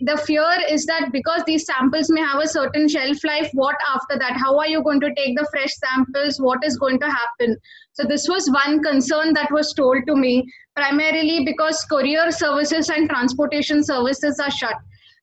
the 0.00 0.16
fear 0.26 0.46
is 0.68 0.84
that 0.86 1.10
because 1.12 1.42
these 1.46 1.64
samples 1.64 2.10
may 2.10 2.20
have 2.20 2.42
a 2.42 2.48
certain 2.48 2.88
shelf 2.88 3.22
life 3.24 3.48
what 3.52 3.76
after 3.94 4.18
that? 4.18 4.36
How 4.36 4.58
are 4.58 4.66
you 4.66 4.82
going 4.82 5.00
to 5.00 5.14
take 5.14 5.36
the 5.36 5.46
fresh 5.50 5.72
samples? 5.74 6.40
What 6.40 6.64
is 6.64 6.76
going 6.76 6.98
to 7.00 7.06
happen? 7.06 7.56
So 7.92 8.04
this 8.04 8.26
was 8.28 8.50
one 8.50 8.82
concern 8.82 9.32
that 9.34 9.50
was 9.52 9.72
told 9.72 9.98
to 10.08 10.16
me 10.16 10.44
primarily 10.74 11.44
because 11.44 11.84
courier 11.84 12.30
services 12.32 12.90
and 12.90 13.08
transportation 13.08 13.84
services 13.84 14.40
are 14.40 14.50
shut 14.50 14.74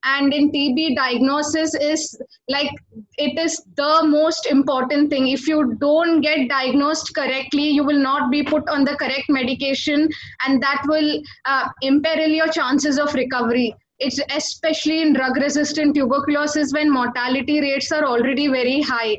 and 0.03 0.33
in 0.33 0.51
tb 0.51 0.95
diagnosis 0.95 1.73
is 1.75 2.19
like 2.49 2.71
it 3.17 3.37
is 3.39 3.63
the 3.75 4.01
most 4.05 4.47
important 4.47 5.09
thing. 5.09 5.27
If 5.27 5.47
you 5.47 5.75
don't 5.79 6.21
get 6.21 6.49
diagnosed 6.49 7.13
correctly 7.15 7.69
you 7.69 7.83
will 7.83 7.99
not 7.99 8.31
be 8.31 8.43
put 8.43 8.67
on 8.69 8.83
the 8.83 8.95
correct 8.95 9.29
medication 9.29 10.09
and 10.45 10.61
that 10.61 10.83
will 10.87 11.21
uh, 11.45 11.69
imperil 11.81 12.29
your 12.29 12.47
chances 12.47 12.99
of 12.99 13.13
recovery. 13.13 13.75
It's 13.99 14.19
especially 14.31 15.01
in 15.01 15.13
drug 15.13 15.37
resistant 15.37 15.95
tuberculosis 15.95 16.73
when 16.73 16.91
mortality 16.91 17.61
rates 17.61 17.91
are 17.91 18.03
already 18.03 18.47
very 18.47 18.81
high 18.81 19.17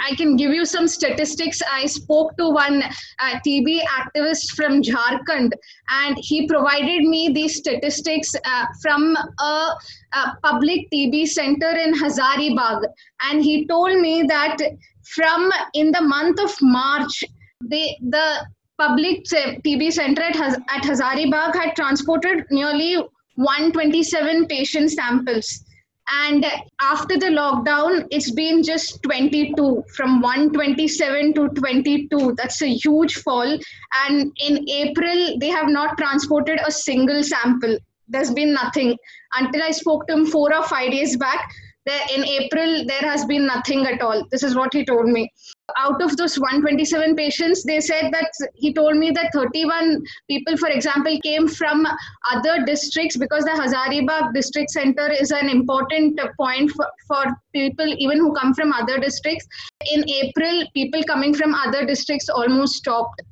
I 0.00 0.14
can 0.14 0.36
give 0.36 0.52
you 0.52 0.64
some 0.66 0.86
statistics. 0.88 1.60
I 1.72 1.86
spoke 1.86 2.36
to 2.36 2.50
one 2.50 2.82
uh, 2.82 3.40
TB 3.46 3.80
activist 3.84 4.50
from 4.54 4.82
Jharkhand, 4.82 5.52
and 5.88 6.16
he 6.18 6.46
provided 6.46 7.02
me 7.02 7.30
these 7.32 7.56
statistics 7.56 8.34
uh, 8.44 8.66
from 8.82 9.16
a, 9.16 9.74
a, 10.12 10.36
public 10.42 10.90
TB 10.92 11.28
center 11.28 11.70
in 11.70 11.94
Hazaribagh. 11.94 12.82
And 13.22 13.42
he 13.42 13.66
told 13.66 13.98
me 14.00 14.22
that 14.24 14.58
from 15.14 15.50
in 15.72 15.92
the 15.92 16.02
month 16.02 16.40
of 16.40 16.54
March, 16.60 17.24
they, 17.64 17.96
the 18.00 18.46
public 18.78 19.24
TB 19.24 19.92
center 19.92 20.22
at, 20.22 20.36
at 20.36 20.82
Hazaribagh 20.82 21.54
had 21.54 21.74
transported 21.74 22.44
nearly 22.50 22.96
127 23.36 24.46
patient 24.46 24.90
samples 24.90 25.65
and 26.08 26.46
after 26.80 27.18
the 27.18 27.26
lockdown 27.26 28.06
it's 28.10 28.30
been 28.30 28.62
just 28.62 29.02
22 29.02 29.82
from 29.94 30.20
127 30.20 31.34
to 31.34 31.48
22 31.48 32.34
that's 32.36 32.62
a 32.62 32.68
huge 32.68 33.16
fall. 33.16 33.58
And 34.06 34.32
in 34.38 34.68
april 34.68 35.38
they 35.38 35.48
have 35.48 35.68
not 35.68 35.98
transported 35.98 36.60
a 36.64 36.70
single 36.70 37.22
sample. 37.22 37.78
There's 38.08 38.30
been 38.30 38.52
nothing. 38.52 38.96
Until 39.34 39.62
i 39.62 39.72
spoke 39.72 40.06
to 40.06 40.14
him 40.14 40.26
4 40.26 40.54
or 40.54 40.62
5 40.62 40.90
days 40.90 41.16
back 41.16 41.50
there 41.86 42.06
in 42.14 42.24
april 42.24 42.84
there 42.86 43.02
has 43.02 43.24
been 43.24 43.46
nothing 43.46 43.86
at 43.86 44.00
all. 44.00 44.26
This 44.30 44.42
is 44.42 44.54
what 44.54 44.72
he 44.72 44.84
told 44.84 45.06
me 45.06 45.30
out 45.76 46.00
of 46.00 46.16
those 46.16 46.38
127 46.38 47.16
patients, 47.16 47.64
they 47.64 47.80
said 47.80 48.12
that 48.12 48.30
he 48.54 48.72
told 48.72 48.96
me 48.96 49.10
that 49.10 49.32
31 49.32 50.02
people, 50.28 50.56
for 50.56 50.68
example, 50.68 51.18
came 51.22 51.48
from 51.48 51.86
other 52.32 52.64
districts 52.64 53.16
because 53.16 53.44
the 53.44 53.50
Hazaribagh 53.50 54.32
district 54.32 54.70
center 54.70 55.10
is 55.10 55.32
an 55.32 55.48
important 55.48 56.20
point 56.38 56.70
for, 56.70 56.86
for 57.06 57.24
people 57.52 57.86
even 57.98 58.18
who 58.18 58.32
come 58.34 58.54
from 58.54 58.72
other 58.72 58.98
districts. 58.98 59.46
In 59.92 60.08
April, 60.08 60.64
people 60.74 61.02
coming 61.04 61.34
from 61.34 61.54
other 61.54 61.84
districts 61.84 62.28
almost 62.28 62.74
stopped 62.74 63.22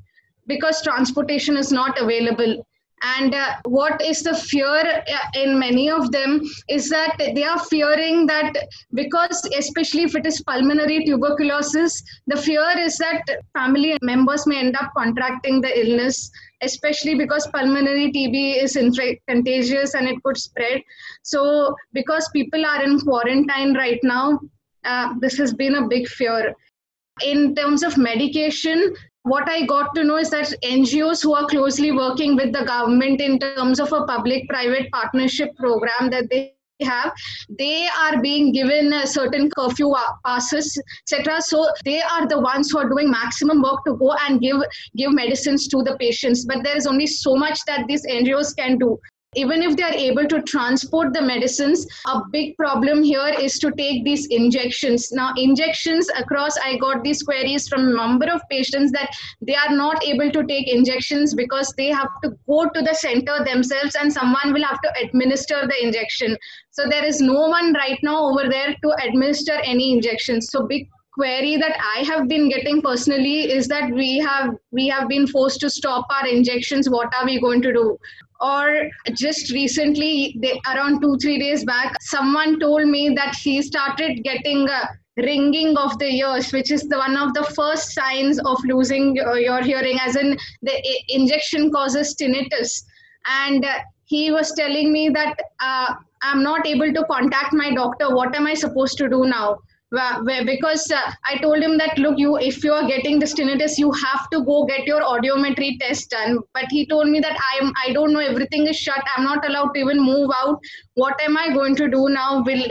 because 0.46 0.82
transportation 0.82 1.56
is 1.56 1.72
not 1.72 2.00
available 2.00 2.66
and 3.04 3.34
uh, 3.34 3.54
what 3.64 4.00
is 4.00 4.22
the 4.22 4.34
fear 4.34 4.76
uh, 4.76 5.40
in 5.42 5.58
many 5.58 5.90
of 5.90 6.10
them 6.10 6.40
is 6.68 6.88
that 6.88 7.16
they 7.18 7.44
are 7.44 7.58
fearing 7.66 8.26
that 8.26 8.56
because 8.94 9.42
especially 9.58 10.04
if 10.04 10.16
it 10.16 10.26
is 10.26 10.40
pulmonary 10.42 11.04
tuberculosis 11.04 12.02
the 12.26 12.36
fear 12.36 12.66
is 12.78 12.96
that 12.98 13.22
family 13.52 13.96
members 14.02 14.46
may 14.46 14.58
end 14.60 14.76
up 14.76 14.90
contracting 14.96 15.60
the 15.60 15.72
illness 15.80 16.30
especially 16.62 17.14
because 17.14 17.46
pulmonary 17.48 18.10
tb 18.12 18.62
is 18.62 18.76
contagious 19.28 19.94
and 19.94 20.08
it 20.08 20.22
could 20.22 20.36
spread. 20.36 20.80
So 21.22 21.74
because 21.92 22.28
people 22.32 22.64
are 22.64 22.82
in 22.82 23.00
quarantine 23.00 23.74
right 23.74 24.00
now 24.02 24.40
uh, 24.84 25.14
this 25.20 25.36
has 25.38 25.54
been 25.54 25.76
a 25.76 25.88
big 25.88 26.06
fear. 26.08 26.54
In 27.22 27.54
terms 27.54 27.82
of 27.82 27.96
medication 27.96 28.94
what 29.24 29.48
I 29.48 29.64
got 29.64 29.94
to 29.94 30.04
know 30.04 30.18
is 30.18 30.30
that 30.30 30.52
NGOs 30.62 31.22
who 31.22 31.34
are 31.34 31.46
closely 31.46 31.92
working 31.92 32.36
with 32.36 32.52
the 32.52 32.64
government 32.64 33.20
in 33.20 33.38
terms 33.38 33.80
of 33.80 33.92
a 33.92 34.04
public 34.04 34.48
private 34.48 34.90
partnership 34.92 35.56
program 35.56 36.10
that 36.10 36.28
they 36.30 36.54
have 36.82 37.12
they 37.58 37.86
are 38.00 38.20
being 38.20 38.52
given 38.52 38.92
certain 39.06 39.48
curfew 39.56 39.94
passes 40.26 40.76
etc 41.02 41.40
so 41.40 41.66
they 41.84 42.02
are 42.02 42.26
the 42.26 42.38
ones 42.38 42.70
who 42.70 42.78
are 42.78 42.88
doing 42.88 43.08
maximum 43.08 43.62
work 43.62 43.84
to 43.86 43.96
go 43.96 44.12
and 44.26 44.40
give 44.40 44.56
give 44.96 45.12
medicines 45.12 45.68
to 45.68 45.82
the 45.84 45.96
patients. 45.98 46.44
But 46.44 46.64
there 46.64 46.76
is 46.76 46.86
only 46.86 47.06
so 47.06 47.36
much 47.36 47.60
that 47.66 47.86
these 47.86 48.04
ngos 48.06 48.56
can 48.56 48.76
do 48.76 48.98
even 49.36 49.62
if 49.62 49.76
they 49.76 49.82
are 49.82 49.92
able 49.92 50.26
to 50.26 50.42
transport 50.42 51.12
the 51.12 51.22
medicines 51.22 51.86
a 52.06 52.20
big 52.30 52.56
problem 52.56 53.02
here 53.02 53.34
is 53.40 53.58
to 53.58 53.70
take 53.72 54.04
these 54.04 54.26
injections. 54.26 55.12
Now 55.12 55.32
injections 55.36 56.08
across 56.16 56.56
i 56.58 56.76
got 56.76 57.02
these 57.02 57.22
queries 57.22 57.68
from 57.68 57.88
a 57.88 57.94
number 57.94 58.26
of 58.30 58.42
patients 58.50 58.92
that 58.92 59.14
they 59.40 59.54
are 59.54 59.74
not 59.74 60.04
able 60.04 60.30
to 60.30 60.44
take 60.46 60.68
injections 60.68 61.34
because 61.34 61.72
they 61.76 61.88
have 61.88 62.10
to 62.22 62.30
go 62.46 62.68
to 62.68 62.82
the 62.82 62.94
center 62.94 63.44
themselves 63.44 63.94
and 63.94 64.12
someone 64.12 64.52
will 64.52 64.64
have 64.64 64.80
to 64.82 64.92
administer 65.02 65.66
the 65.66 65.82
injection. 65.82 66.36
So 66.70 66.88
there 66.88 67.04
is 67.04 67.20
no 67.20 67.48
one 67.48 67.72
right 67.74 67.98
now 68.02 68.24
over 68.24 68.48
there 68.48 68.74
to 68.82 69.06
administer 69.06 69.54
any 69.64 69.92
injections. 69.92 70.50
So 70.50 70.66
big 70.66 70.88
query 71.14 71.56
that 71.56 71.76
i 71.96 72.00
have 72.06 72.26
been 72.28 72.48
getting 72.48 72.82
personally 72.82 73.52
is 73.56 73.68
that 73.68 73.88
we 73.90 74.18
have 74.18 74.54
we 74.72 74.88
have 74.88 75.08
been 75.08 75.28
forced 75.28 75.60
to 75.60 75.70
stop 75.70 76.06
our 76.10 76.26
injections. 76.26 76.90
What 76.90 77.14
are 77.14 77.24
we 77.24 77.40
going 77.40 77.62
to 77.62 77.72
do 77.72 77.98
or 78.44 78.90
just 79.14 79.50
recently 79.52 80.36
they, 80.40 80.60
around 80.72 81.00
2 81.00 81.16
3 81.22 81.38
days 81.38 81.64
back 81.64 81.96
someone 82.00 82.58
told 82.60 82.86
me 82.96 83.02
that 83.20 83.34
he 83.34 83.62
started 83.62 84.22
getting 84.24 84.68
a 84.68 84.82
ringing 85.16 85.76
of 85.76 85.98
the 85.98 86.06
ears 86.06 86.52
which 86.52 86.70
is 86.76 86.82
the 86.92 86.98
one 86.98 87.16
of 87.16 87.34
the 87.34 87.44
first 87.56 87.92
signs 87.92 88.40
of 88.40 88.64
losing 88.64 89.14
your, 89.16 89.36
your 89.38 89.62
hearing 89.62 89.98
as 90.00 90.16
in 90.16 90.36
the 90.62 90.74
injection 91.08 91.70
causes 91.70 92.16
tinnitus. 92.20 92.82
And 93.26 93.64
uh, 93.64 93.78
he 94.04 94.30
was 94.32 94.52
telling 94.52 94.92
me 94.92 95.08
that 95.10 95.36
uh, 95.60 95.94
i'm 96.22 96.42
not 96.42 96.66
able 96.66 96.92
to 96.92 97.04
contact 97.04 97.52
my 97.52 97.72
doctor. 97.74 98.14
What 98.14 98.34
am 98.34 98.46
i 98.46 98.54
supposed 98.54 98.98
to 98.98 99.08
do 99.08 99.24
now 99.24 99.58
because 100.44 100.90
uh, 100.90 101.12
I 101.24 101.38
told 101.38 101.58
him 101.62 101.78
that 101.78 101.98
look, 101.98 102.18
you 102.18 102.36
if 102.36 102.62
you 102.64 102.72
are 102.72 102.86
getting 102.86 103.18
this 103.18 103.34
tinnitus, 103.34 103.78
you 103.78 103.90
have 103.92 104.28
to 104.30 104.44
go 104.44 104.64
get 104.64 104.86
your 104.86 105.02
audiometry 105.02 105.78
test 105.80 106.10
done. 106.10 106.38
But 106.52 106.66
he 106.70 106.86
told 106.86 107.08
me 107.08 107.20
that 107.20 107.38
I 107.38 107.64
am 107.64 107.72
I 107.86 107.92
don't 107.92 108.12
know 108.12 108.20
everything 108.20 108.66
is 108.66 108.76
shut. 108.76 109.02
I'm 109.16 109.24
not 109.24 109.46
allowed 109.46 109.72
to 109.74 109.80
even 109.80 110.00
move 110.00 110.30
out. 110.42 110.60
What 110.94 111.20
am 111.22 111.36
I 111.36 111.52
going 111.52 111.76
to 111.76 111.88
do 111.88 112.08
now? 112.08 112.42
Will 112.42 112.66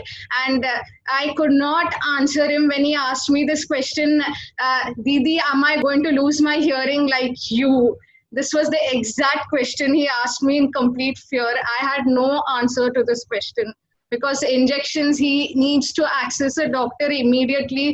and 0.48 0.66
uh, 0.66 0.80
I 1.10 1.34
could 1.38 1.52
not 1.52 1.94
answer 2.18 2.50
him 2.50 2.68
when 2.68 2.84
he 2.84 2.96
asked 2.96 3.30
me 3.30 3.44
this 3.44 3.66
question. 3.66 4.24
Uh, 4.60 4.94
Didi, 5.04 5.40
am 5.52 5.64
I 5.64 5.82
going 5.82 6.04
to 6.04 6.10
lose 6.10 6.42
my 6.42 6.58
hearing 6.58 7.08
like 7.08 7.52
you? 7.52 7.98
This 8.32 8.52
was 8.52 8.70
the 8.70 8.80
exact 8.92 9.50
question 9.50 9.94
he 9.94 10.08
asked 10.08 10.42
me 10.42 10.58
in 10.58 10.72
complete 10.74 11.20
fear. 11.20 11.56
I 11.80 11.86
had 11.86 12.08
no 12.08 12.44
answer 12.58 12.90
to 12.90 13.04
this 13.04 13.24
question 13.26 13.74
because 14.16 14.44
injections 14.44 15.18
he 15.26 15.54
needs 15.56 15.92
to 16.00 16.08
access 16.24 16.58
a 16.58 16.68
doctor 16.76 17.10
immediately 17.24 17.88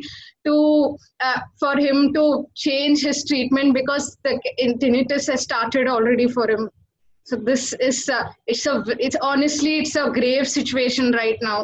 to 0.46 0.98
uh, 1.22 1.40
for 1.60 1.74
him 1.78 2.14
to 2.14 2.26
change 2.66 3.04
his 3.10 3.24
treatment 3.32 3.74
because 3.80 4.18
the 4.24 4.34
tinnitus 4.84 5.32
has 5.32 5.42
started 5.50 5.88
already 5.96 6.28
for 6.38 6.50
him 6.50 6.70
so 7.24 7.42
this 7.50 7.74
is 7.90 8.00
it's 8.48 8.66
a 8.76 8.84
it's 9.08 9.20
honestly 9.32 9.74
it's 9.80 9.96
a 9.96 10.10
grave 10.20 10.48
situation 10.60 11.12
right 11.24 11.38
now 11.50 11.60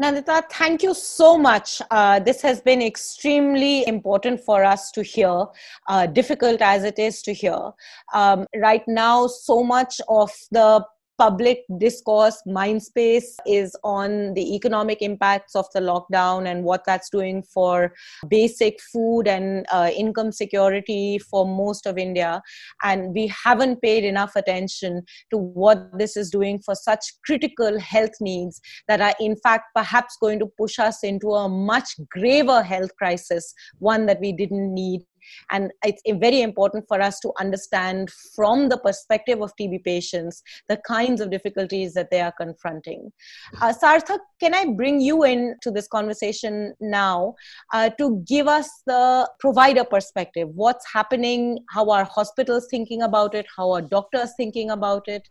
Nandita, 0.00 0.44
thank 0.48 0.84
you 0.84 0.94
so 0.94 1.36
much. 1.36 1.82
Uh, 1.90 2.20
this 2.20 2.40
has 2.42 2.60
been 2.60 2.80
extremely 2.80 3.84
important 3.88 4.40
for 4.40 4.62
us 4.62 4.92
to 4.92 5.02
hear, 5.02 5.46
uh, 5.88 6.06
difficult 6.06 6.62
as 6.62 6.84
it 6.84 7.00
is 7.00 7.20
to 7.22 7.32
hear. 7.32 7.72
Um, 8.14 8.46
right 8.56 8.86
now, 8.86 9.26
so 9.26 9.64
much 9.64 10.00
of 10.08 10.30
the 10.52 10.84
public 11.18 11.64
discourse 11.78 12.40
mindspace 12.46 13.34
is 13.44 13.76
on 13.82 14.34
the 14.34 14.54
economic 14.54 15.02
impacts 15.02 15.56
of 15.56 15.66
the 15.74 15.80
lockdown 15.80 16.46
and 16.48 16.62
what 16.62 16.84
that's 16.84 17.10
doing 17.10 17.42
for 17.42 17.92
basic 18.28 18.80
food 18.92 19.26
and 19.26 19.66
uh, 19.72 19.90
income 19.96 20.30
security 20.30 21.18
for 21.18 21.44
most 21.44 21.86
of 21.86 21.98
india. 21.98 22.40
And 22.82 23.12
we 23.12 23.26
haven't 23.26 23.82
paid 23.82 24.04
enough 24.04 24.36
attention 24.36 25.02
to 25.30 25.38
what 25.38 25.98
this 25.98 26.16
is 26.16 26.30
doing 26.30 26.60
for 26.60 26.74
such 26.74 27.04
critical 27.26 27.78
health 27.80 28.20
needs 28.20 28.60
that 28.86 29.00
are 29.00 29.14
in 29.20 29.36
fact 29.36 29.64
perhaps 29.74 30.16
going 30.20 30.38
to 30.38 30.46
push 30.56 30.78
us 30.78 31.02
into 31.02 31.30
a 31.30 31.48
much 31.48 31.90
graver 32.10 32.62
health 32.62 32.94
crisis 32.96 33.52
one 33.78 34.06
that 34.06 34.20
we 34.20 34.32
didn't 34.32 34.72
need 34.72 35.02
and 35.50 35.70
it's 35.84 36.02
very 36.20 36.42
important 36.42 36.84
for 36.88 37.00
us 37.00 37.20
to 37.20 37.32
understand 37.40 38.10
from 38.34 38.68
the 38.68 38.78
perspective 38.78 39.40
of 39.40 39.52
TB 39.56 39.84
patients 39.84 40.42
the 40.68 40.78
kinds 40.86 41.20
of 41.20 41.30
difficulties 41.30 41.94
that 41.94 42.10
they 42.10 42.20
are 42.20 42.32
confronting. 42.32 43.12
Uh, 43.60 43.72
Sarthak, 43.72 44.18
can 44.40 44.54
I 44.54 44.66
bring 44.66 45.00
you 45.00 45.24
in 45.24 45.56
to 45.62 45.70
this 45.70 45.88
conversation 45.88 46.74
now 46.80 47.34
uh, 47.72 47.90
to 47.98 48.22
give 48.26 48.48
us 48.48 48.68
the 48.86 49.28
provider 49.40 49.84
perspective? 49.84 50.48
What's 50.54 50.86
happening? 50.92 51.64
How 51.70 51.90
are 51.90 52.04
hospitals 52.04 52.66
thinking 52.70 53.02
about 53.02 53.34
it? 53.34 53.46
How 53.56 53.70
are 53.72 53.82
doctors 53.82 54.32
thinking 54.36 54.70
about 54.70 55.08
it? 55.08 55.28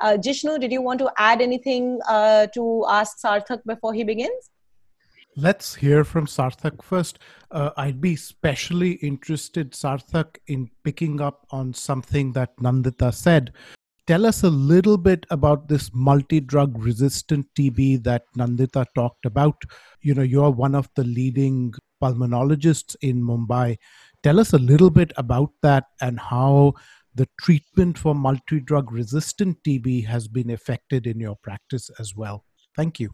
Uh, 0.00 0.16
Jishnu, 0.16 0.58
did 0.60 0.72
you 0.72 0.82
want 0.82 0.98
to 0.98 1.10
add 1.16 1.40
anything 1.40 2.00
uh, 2.08 2.46
to 2.54 2.84
ask 2.88 3.18
Sarthak 3.24 3.60
before 3.64 3.94
he 3.94 4.04
begins? 4.04 4.50
Let's 5.36 5.74
hear 5.74 6.04
from 6.04 6.26
Sarthak 6.26 6.80
first. 6.82 7.18
Uh, 7.50 7.70
I'd 7.76 8.00
be 8.00 8.14
especially 8.14 8.92
interested, 8.92 9.72
Sarthak, 9.72 10.36
in 10.46 10.70
picking 10.84 11.20
up 11.20 11.44
on 11.50 11.74
something 11.74 12.32
that 12.34 12.56
Nandita 12.58 13.12
said. 13.12 13.52
Tell 14.06 14.26
us 14.26 14.44
a 14.44 14.50
little 14.50 14.96
bit 14.96 15.26
about 15.30 15.66
this 15.66 15.90
multi 15.92 16.38
drug 16.38 16.78
resistant 16.78 17.46
TB 17.58 18.04
that 18.04 18.24
Nandita 18.38 18.86
talked 18.94 19.24
about. 19.24 19.60
You 20.02 20.14
know, 20.14 20.22
you're 20.22 20.50
one 20.50 20.76
of 20.76 20.88
the 20.94 21.02
leading 21.02 21.74
pulmonologists 22.00 22.94
in 23.00 23.20
Mumbai. 23.20 23.78
Tell 24.22 24.38
us 24.38 24.52
a 24.52 24.58
little 24.58 24.90
bit 24.90 25.12
about 25.16 25.50
that 25.62 25.86
and 26.00 26.20
how 26.20 26.74
the 27.16 27.26
treatment 27.40 27.98
for 27.98 28.14
multi 28.14 28.60
drug 28.60 28.92
resistant 28.92 29.58
TB 29.64 30.06
has 30.06 30.28
been 30.28 30.50
affected 30.50 31.08
in 31.08 31.18
your 31.18 31.36
practice 31.42 31.90
as 31.98 32.14
well. 32.14 32.44
Thank 32.76 33.00
you. 33.00 33.10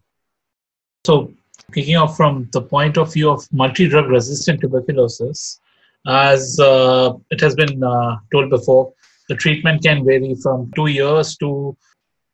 So, 1.07 1.33
Kicking 1.73 1.97
off 1.97 2.17
from 2.17 2.49
the 2.53 2.63
point 2.63 2.99
of 2.99 3.13
view 3.13 3.31
of 3.31 3.47
multi-drug 3.53 4.09
resistant 4.09 4.61
tuberculosis, 4.61 5.61
as 6.07 6.59
uh, 6.59 7.13
it 7.31 7.41
has 7.41 7.55
been 7.55 7.83
uh, 7.83 8.17
told 8.33 8.51
before, 8.51 8.93
the 9.29 9.37
treatment 9.37 9.83
can 9.83 10.05
vary 10.05 10.35
from 10.43 10.71
two 10.75 10.87
years 10.87 11.37
to 11.37 11.77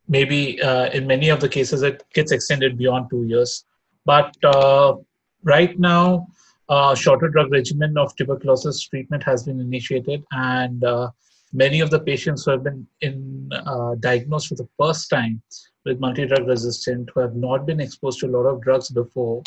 maybe 0.09 0.61
uh, 0.63 0.87
in 0.91 1.07
many 1.07 1.29
of 1.29 1.41
the 1.41 1.49
cases 1.49 1.83
it 1.83 2.03
gets 2.15 2.33
extended 2.33 2.79
beyond 2.79 3.11
two 3.11 3.25
years. 3.25 3.65
But 4.05 4.35
uh, 4.45 4.95
right 5.43 5.79
now, 5.79 6.29
a 6.69 6.97
shorter 6.97 7.29
drug 7.29 7.51
regimen 7.51 7.99
of 7.99 8.15
tuberculosis 8.17 8.81
treatment 8.83 9.23
has 9.25 9.45
been 9.45 9.61
initiated, 9.61 10.25
and 10.33 10.83
uh, 10.83 11.11
many 11.53 11.81
of 11.81 11.91
the 11.91 12.01
patients 12.01 12.45
who 12.45 12.51
have 12.53 12.65
been 12.65 12.87
in, 13.01 13.51
uh, 13.53 13.95
diagnosed 14.01 14.49
for 14.49 14.55
the 14.57 14.69
first 14.79 15.09
time 15.11 15.43
with 15.85 16.01
multi-drug 16.01 16.47
resistant 16.47 17.09
who 17.15 17.21
have 17.21 17.35
not 17.35 17.67
been 17.67 17.81
exposed 17.81 18.21
to 18.21 18.27
a 18.27 18.35
lot 18.37 18.47
of 18.47 18.61
drugs 18.61 18.91
before, 18.91 19.43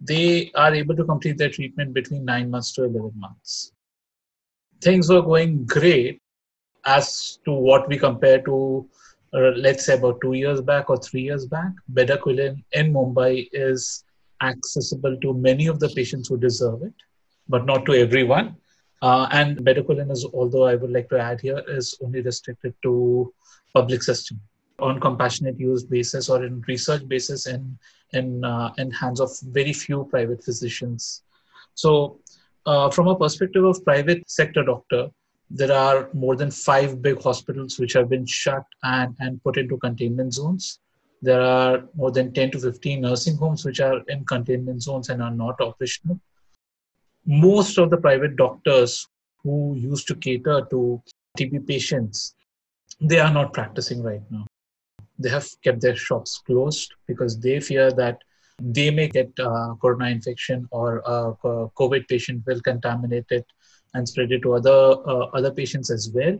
they 0.00 0.50
are 0.54 0.74
able 0.74 0.96
to 0.96 1.04
complete 1.04 1.38
their 1.38 1.50
treatment 1.50 1.92
between 1.92 2.24
9 2.24 2.50
months 2.50 2.72
to 2.72 2.84
11 2.84 3.12
months. 3.16 3.72
Things 4.80 5.08
were 5.08 5.22
going 5.22 5.64
great 5.66 6.20
as 6.86 7.38
to 7.44 7.52
what 7.52 7.88
we 7.88 7.98
compare 7.98 8.40
to, 8.42 8.88
uh, 9.34 9.50
let's 9.56 9.86
say, 9.86 9.94
about 9.94 10.20
two 10.20 10.34
years 10.34 10.60
back 10.60 10.88
or 10.88 10.96
three 10.96 11.22
years 11.22 11.46
back. 11.46 11.72
Bedaquiline 11.92 12.62
in 12.72 12.92
Mumbai 12.92 13.48
is 13.52 14.04
accessible 14.42 15.16
to 15.20 15.34
many 15.34 15.66
of 15.66 15.80
the 15.80 15.88
patients 15.90 16.28
who 16.28 16.38
deserve 16.38 16.82
it, 16.82 16.94
but 17.48 17.66
not 17.66 17.84
to 17.86 17.94
everyone. 17.94 18.56
Uh, 19.00 19.28
and 19.30 19.58
bedaquiline 19.58 20.10
is, 20.10 20.24
although 20.34 20.64
I 20.64 20.74
would 20.74 20.90
like 20.90 21.08
to 21.10 21.18
add 21.18 21.40
here, 21.40 21.62
is 21.68 21.96
only 22.02 22.20
restricted 22.20 22.74
to 22.82 23.32
public 23.74 24.02
system 24.02 24.40
on 24.80 25.00
compassionate 25.00 25.58
use 25.58 25.82
basis 25.82 26.28
or 26.28 26.44
in 26.44 26.62
research 26.68 27.06
basis 27.08 27.46
in 27.46 27.78
in 28.12 28.44
uh, 28.44 28.72
in 28.78 28.90
hands 28.90 29.20
of 29.20 29.30
very 29.42 29.72
few 29.72 30.04
private 30.04 30.42
physicians. 30.42 31.22
So, 31.74 32.18
uh, 32.66 32.90
from 32.90 33.08
a 33.08 33.16
perspective 33.16 33.64
of 33.64 33.84
private 33.84 34.28
sector 34.28 34.64
doctor, 34.64 35.08
there 35.50 35.72
are 35.72 36.08
more 36.12 36.36
than 36.36 36.50
five 36.50 37.00
big 37.02 37.22
hospitals 37.22 37.78
which 37.78 37.92
have 37.92 38.08
been 38.08 38.26
shut 38.26 38.64
and 38.82 39.14
and 39.20 39.42
put 39.42 39.56
into 39.56 39.76
containment 39.78 40.34
zones. 40.34 40.80
There 41.20 41.40
are 41.40 41.84
more 41.94 42.12
than 42.12 42.32
10 42.32 42.52
to 42.52 42.60
15 42.60 43.00
nursing 43.00 43.36
homes 43.36 43.64
which 43.64 43.80
are 43.80 44.00
in 44.06 44.24
containment 44.24 44.82
zones 44.82 45.08
and 45.08 45.20
are 45.20 45.32
not 45.32 45.60
operational. 45.60 46.20
Most 47.26 47.78
of 47.78 47.90
the 47.90 47.96
private 47.96 48.36
doctors 48.36 49.06
who 49.42 49.74
used 49.76 50.08
to 50.08 50.14
cater 50.14 50.66
to 50.70 51.02
TB 51.38 51.66
patients, 51.66 52.34
they 53.00 53.20
are 53.20 53.32
not 53.32 53.52
practicing 53.52 54.02
right 54.02 54.22
now 54.30 54.44
they 55.18 55.28
have 55.28 55.46
kept 55.62 55.80
their 55.80 55.96
shops 55.96 56.40
closed 56.46 56.94
because 57.06 57.38
they 57.40 57.60
fear 57.60 57.90
that 57.92 58.18
they 58.60 58.90
may 58.90 59.08
get 59.08 59.30
uh, 59.38 59.74
corona 59.80 60.08
infection 60.08 60.66
or 60.70 60.98
a 60.98 61.34
COVID 61.80 62.08
patient 62.08 62.44
will 62.46 62.60
contaminate 62.60 63.26
it 63.30 63.46
and 63.94 64.08
spread 64.08 64.32
it 64.32 64.42
to 64.42 64.54
other 64.54 64.70
uh, 64.70 65.26
other 65.38 65.52
patients 65.52 65.90
as 65.90 66.10
well. 66.12 66.38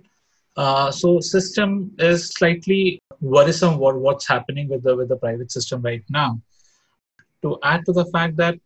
Uh, 0.56 0.90
so 0.90 1.20
system 1.20 1.92
is 1.98 2.30
slightly 2.30 3.00
worrisome 3.20 3.78
what, 3.78 3.96
what's 3.96 4.26
happening 4.26 4.68
with 4.68 4.82
the 4.82 4.96
with 4.96 5.08
the 5.08 5.16
private 5.16 5.52
system 5.52 5.80
right 5.82 6.04
now. 6.10 6.40
To 7.42 7.58
add 7.62 7.84
to 7.86 7.92
the 7.92 8.06
fact 8.06 8.36
that 8.36 8.58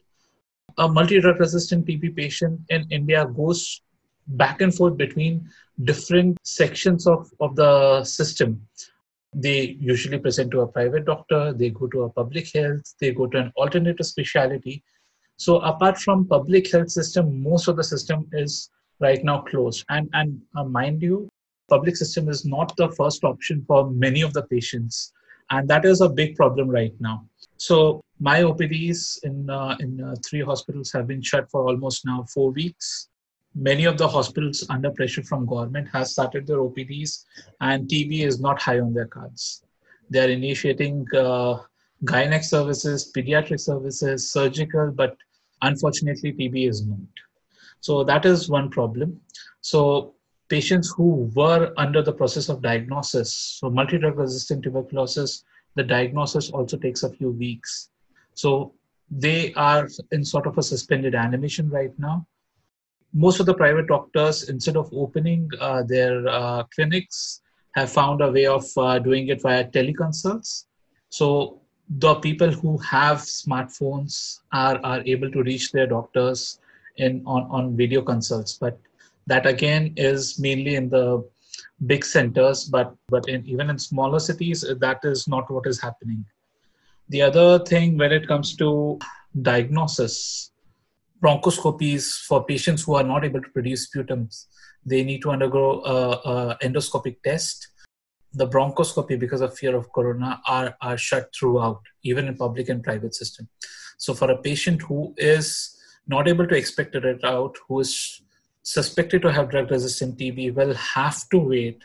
a 0.78 0.88
multi-drug 0.88 1.40
resistant 1.40 1.86
TB 1.86 2.16
patient 2.16 2.60
in 2.68 2.86
India 2.90 3.26
goes 3.26 3.80
back 4.26 4.60
and 4.60 4.74
forth 4.74 4.96
between 4.96 5.48
different 5.84 6.38
sections 6.44 7.06
of, 7.06 7.30
of 7.40 7.56
the 7.56 8.04
system. 8.04 8.66
They 9.34 9.76
usually 9.80 10.18
present 10.18 10.50
to 10.52 10.60
a 10.60 10.68
private 10.68 11.06
doctor, 11.06 11.52
they 11.52 11.70
go 11.70 11.86
to 11.88 12.02
a 12.02 12.10
public 12.10 12.52
health, 12.54 12.94
they 13.00 13.12
go 13.12 13.26
to 13.26 13.38
an 13.38 13.52
alternative 13.56 14.06
specialty. 14.06 14.82
So 15.36 15.58
apart 15.60 15.98
from 15.98 16.26
public 16.26 16.70
health 16.70 16.90
system, 16.90 17.42
most 17.42 17.66
of 17.66 17.76
the 17.76 17.84
system 17.84 18.28
is 18.32 18.70
right 19.00 19.22
now 19.24 19.40
closed. 19.40 19.84
And 19.88 20.08
and 20.12 20.40
uh, 20.54 20.64
mind 20.64 21.02
you, 21.02 21.28
public 21.68 21.96
system 21.96 22.28
is 22.28 22.44
not 22.44 22.76
the 22.76 22.90
first 22.90 23.24
option 23.24 23.64
for 23.66 23.90
many 23.90 24.22
of 24.22 24.32
the 24.34 24.42
patients, 24.42 25.12
and 25.50 25.68
that 25.68 25.84
is 25.84 26.00
a 26.00 26.08
big 26.08 26.36
problem 26.36 26.68
right 26.68 26.94
now. 27.00 27.26
So 27.62 28.00
my 28.18 28.40
OPDs 28.40 29.22
in 29.22 29.48
uh, 29.48 29.76
in 29.78 30.02
uh, 30.02 30.16
three 30.26 30.42
hospitals 30.42 30.90
have 30.94 31.06
been 31.06 31.22
shut 31.22 31.48
for 31.48 31.60
almost 31.68 32.04
now 32.04 32.24
four 32.34 32.50
weeks. 32.50 33.08
Many 33.54 33.84
of 33.84 33.98
the 33.98 34.08
hospitals 34.08 34.64
under 34.68 34.90
pressure 34.90 35.22
from 35.22 35.46
government 35.46 35.86
has 35.92 36.10
started 36.10 36.44
their 36.44 36.56
opds 36.56 37.12
and 37.60 37.86
tb 37.92 38.24
is 38.30 38.40
not 38.40 38.60
high 38.60 38.80
on 38.80 38.92
their 38.92 39.06
cards. 39.06 39.62
They 40.10 40.24
are 40.24 40.32
initiating 40.38 41.06
uh, 41.14 41.58
gynec 42.12 42.42
services 42.42 43.12
pediatric 43.16 43.60
services 43.60 44.32
surgical 44.32 44.90
but 44.90 45.16
unfortunately 45.70 46.32
tb 46.32 46.68
is 46.68 46.84
not. 46.84 47.22
So 47.78 48.02
that 48.02 48.26
is 48.32 48.48
one 48.48 48.70
problem. 48.70 49.20
So 49.60 50.14
patients 50.48 50.92
who 50.96 51.30
were 51.36 51.72
under 51.76 52.02
the 52.02 52.18
process 52.20 52.48
of 52.48 52.60
diagnosis 52.60 53.32
so 53.60 53.70
multi-drug 53.70 54.18
resistant 54.18 54.64
tuberculosis 54.64 55.44
the 55.74 55.82
diagnosis 55.82 56.50
also 56.50 56.76
takes 56.76 57.02
a 57.02 57.10
few 57.10 57.30
weeks 57.30 57.90
so 58.34 58.72
they 59.10 59.52
are 59.54 59.88
in 60.10 60.24
sort 60.24 60.46
of 60.46 60.56
a 60.58 60.62
suspended 60.62 61.14
animation 61.14 61.68
right 61.70 61.98
now 61.98 62.26
most 63.12 63.40
of 63.40 63.46
the 63.46 63.54
private 63.54 63.88
doctors, 63.88 64.48
instead 64.48 64.76
of 64.76 64.90
opening 64.92 65.50
uh, 65.60 65.82
their 65.82 66.26
uh, 66.28 66.62
clinics, 66.74 67.42
have 67.74 67.90
found 67.90 68.20
a 68.20 68.30
way 68.30 68.46
of 68.46 68.64
uh, 68.76 68.98
doing 68.98 69.28
it 69.28 69.42
via 69.42 69.64
teleconsults. 69.64 70.66
So 71.10 71.60
the 71.88 72.14
people 72.16 72.50
who 72.50 72.78
have 72.78 73.18
smartphones 73.18 74.40
are, 74.52 74.80
are 74.82 75.02
able 75.04 75.30
to 75.30 75.42
reach 75.42 75.72
their 75.72 75.86
doctors 75.86 76.58
in 76.96 77.22
on, 77.26 77.44
on 77.50 77.76
video 77.76 78.02
consults. 78.02 78.56
But 78.58 78.78
that 79.26 79.46
again 79.46 79.94
is 79.96 80.38
mainly 80.38 80.74
in 80.74 80.88
the 80.88 81.26
big 81.86 82.04
centers, 82.04 82.64
but 82.64 82.94
but 83.08 83.28
in, 83.28 83.46
even 83.46 83.70
in 83.70 83.78
smaller 83.78 84.18
cities, 84.18 84.64
that 84.80 85.00
is 85.04 85.26
not 85.28 85.50
what 85.50 85.66
is 85.66 85.80
happening. 85.80 86.24
The 87.08 87.22
other 87.22 87.58
thing 87.58 87.98
when 87.98 88.12
it 88.12 88.28
comes 88.28 88.56
to 88.56 88.98
diagnosis, 89.40 90.50
bronchoscopies 91.22 92.24
for 92.26 92.44
patients 92.44 92.82
who 92.82 92.94
are 92.94 93.04
not 93.04 93.24
able 93.24 93.40
to 93.40 93.48
produce 93.50 93.88
sputums. 93.88 94.46
They 94.84 95.04
need 95.04 95.22
to 95.22 95.30
undergo 95.30 95.82
a, 95.84 96.10
a 96.32 96.58
endoscopic 96.62 97.22
test. 97.22 97.68
The 98.34 98.48
bronchoscopy, 98.48 99.18
because 99.18 99.40
of 99.40 99.56
fear 99.56 99.76
of 99.76 99.92
corona, 99.92 100.40
are, 100.46 100.74
are 100.80 100.96
shut 100.96 101.30
throughout, 101.38 101.80
even 102.02 102.26
in 102.26 102.36
public 102.36 102.68
and 102.68 102.82
private 102.82 103.14
system. 103.14 103.48
So 103.98 104.14
for 104.14 104.30
a 104.30 104.38
patient 104.38 104.82
who 104.82 105.14
is 105.16 105.78
not 106.08 106.26
able 106.26 106.48
to 106.48 106.56
expect 106.56 106.96
it 106.96 107.24
out, 107.24 107.56
who 107.68 107.80
is 107.80 108.22
suspected 108.62 109.22
to 109.22 109.32
have 109.32 109.50
drug-resistant 109.50 110.18
TB, 110.18 110.54
will 110.54 110.74
have 110.74 111.28
to 111.30 111.38
wait, 111.38 111.84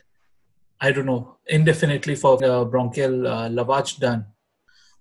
I 0.79 0.91
don't 0.91 1.05
know, 1.05 1.37
indefinitely 1.47 2.15
for 2.15 2.37
bronchial 2.65 3.27
uh, 3.27 3.49
lavage 3.49 3.99
done. 3.99 4.25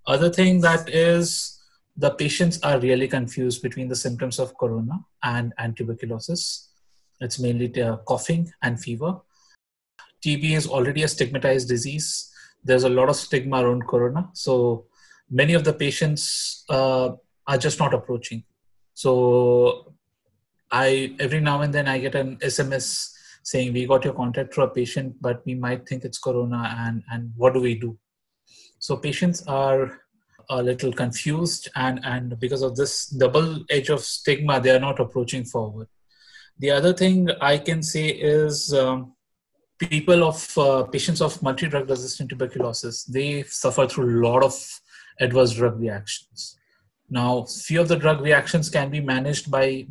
Other 0.06 0.30
thing 0.30 0.60
that 0.60 0.88
is 0.88 1.60
the 1.96 2.10
patients 2.10 2.60
are 2.62 2.78
really 2.78 3.08
confused 3.08 3.62
between 3.62 3.88
the 3.88 3.96
symptoms 3.96 4.38
of 4.38 4.56
corona 4.58 5.00
and, 5.22 5.52
and 5.58 5.76
tuberculosis. 5.76 6.68
It's 7.20 7.38
mainly 7.38 7.82
uh, 7.82 7.96
coughing 7.98 8.52
and 8.62 8.78
fever. 8.78 9.20
TB 10.24 10.52
is 10.52 10.66
already 10.66 11.02
a 11.02 11.08
stigmatized 11.08 11.68
disease. 11.68 12.32
There's 12.62 12.84
a 12.84 12.88
lot 12.88 13.08
of 13.08 13.16
stigma 13.16 13.64
around 13.64 13.86
corona. 13.86 14.28
So 14.34 14.86
many 15.30 15.54
of 15.54 15.64
the 15.64 15.72
patients 15.72 16.64
uh, 16.68 17.12
are 17.46 17.58
just 17.58 17.78
not 17.78 17.94
approaching. 17.94 18.44
So 18.94 19.94
I 20.84 21.14
every 21.26 21.40
now 21.40 21.60
and 21.62 21.72
then 21.72 21.88
I 21.88 21.98
get 21.98 22.14
an 22.14 22.36
SMS 22.38 23.12
saying 23.42 23.72
we 23.72 23.86
got 23.86 24.04
your 24.04 24.14
contact 24.14 24.54
through 24.54 24.64
a 24.64 24.74
patient, 24.78 25.14
but 25.20 25.44
we 25.46 25.54
might 25.54 25.88
think 25.88 26.04
it's 26.04 26.18
corona, 26.18 26.62
and 26.86 27.02
and 27.10 27.32
what 27.36 27.54
do 27.54 27.60
we 27.68 27.74
do? 27.86 27.96
So 28.78 28.96
patients 28.96 29.46
are 29.46 30.00
a 30.48 30.62
little 30.62 30.92
confused 30.92 31.68
and 31.74 32.00
and 32.04 32.38
because 32.38 32.62
of 32.62 32.76
this 32.76 33.06
double 33.06 33.64
edge 33.70 33.88
of 33.88 34.00
stigma 34.00 34.60
they 34.60 34.70
are 34.70 34.80
not 34.80 35.00
approaching 35.00 35.44
forward 35.44 35.88
the 36.58 36.70
other 36.70 36.92
thing 36.92 37.28
i 37.40 37.58
can 37.58 37.82
say 37.82 38.06
is 38.08 38.72
um, 38.72 39.12
people 39.78 40.24
of 40.24 40.58
uh, 40.58 40.84
patients 40.84 41.20
of 41.20 41.42
multi-drug 41.42 41.88
resistant 41.90 42.30
tuberculosis 42.30 43.04
they 43.04 43.42
suffer 43.42 43.86
through 43.86 44.20
a 44.20 44.26
lot 44.28 44.42
of 44.42 44.54
adverse 45.20 45.52
drug 45.52 45.80
reactions 45.80 46.58
now 47.10 47.44
few 47.44 47.80
of 47.80 47.88
the 47.88 47.96
drug 47.96 48.20
reactions 48.20 48.70
can 48.70 48.90
be 48.90 49.00
managed 49.00 49.50
by 49.50 49.86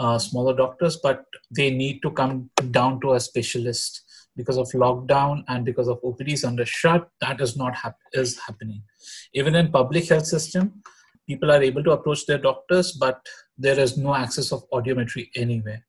uh, 0.00 0.18
smaller 0.18 0.54
doctors 0.62 0.96
but 0.96 1.24
they 1.58 1.70
need 1.70 2.00
to 2.02 2.10
come 2.10 2.50
down 2.78 3.00
to 3.00 3.12
a 3.12 3.20
specialist 3.20 4.02
because 4.36 4.56
of 4.56 4.68
lockdown 4.84 5.44
and 5.48 5.64
because 5.64 5.88
of 5.88 6.00
OPDs 6.02 6.44
under 6.44 6.64
shut, 6.64 7.08
that 7.20 7.40
is 7.40 7.56
not 7.56 7.74
hap- 7.74 8.08
is 8.12 8.38
happening. 8.46 8.82
Even 9.34 9.54
in 9.54 9.70
public 9.70 10.08
health 10.08 10.26
system, 10.26 10.82
people 11.26 11.50
are 11.50 11.62
able 11.62 11.84
to 11.84 11.92
approach 11.92 12.26
their 12.26 12.38
doctors, 12.38 12.92
but 12.92 13.20
there 13.58 13.78
is 13.78 13.98
no 13.98 14.14
access 14.14 14.52
of 14.52 14.68
audiometry 14.70 15.28
anywhere. 15.34 15.84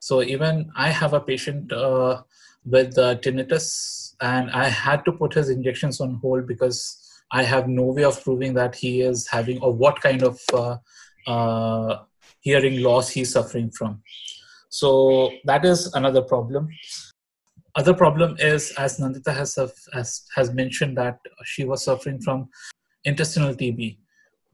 So 0.00 0.22
even 0.22 0.70
I 0.76 0.90
have 0.90 1.14
a 1.14 1.20
patient 1.20 1.72
uh, 1.72 2.22
with 2.64 2.98
uh, 2.98 3.16
tinnitus, 3.16 4.14
and 4.20 4.50
I 4.50 4.68
had 4.68 5.04
to 5.04 5.12
put 5.12 5.34
his 5.34 5.48
injections 5.48 6.00
on 6.00 6.14
hold 6.16 6.46
because 6.46 6.78
I 7.32 7.42
have 7.42 7.68
no 7.68 7.84
way 7.84 8.04
of 8.04 8.22
proving 8.22 8.54
that 8.54 8.74
he 8.74 9.00
is 9.00 9.26
having 9.26 9.60
or 9.60 9.72
what 9.72 10.00
kind 10.00 10.22
of 10.22 10.40
uh, 10.52 10.76
uh 11.26 12.04
hearing 12.40 12.82
loss 12.82 13.10
he's 13.10 13.32
suffering 13.32 13.70
from. 13.70 14.02
So 14.68 15.30
that 15.44 15.64
is 15.64 15.92
another 15.94 16.22
problem 16.22 16.68
other 17.76 17.92
problem 17.92 18.36
is, 18.38 18.72
as 18.78 18.98
Nandita 18.98 19.34
has, 19.34 19.58
has, 19.92 20.22
has 20.34 20.54
mentioned, 20.54 20.96
that 20.96 21.18
she 21.44 21.64
was 21.64 21.84
suffering 21.84 22.20
from 22.20 22.48
intestinal 23.04 23.54
TB. 23.54 23.98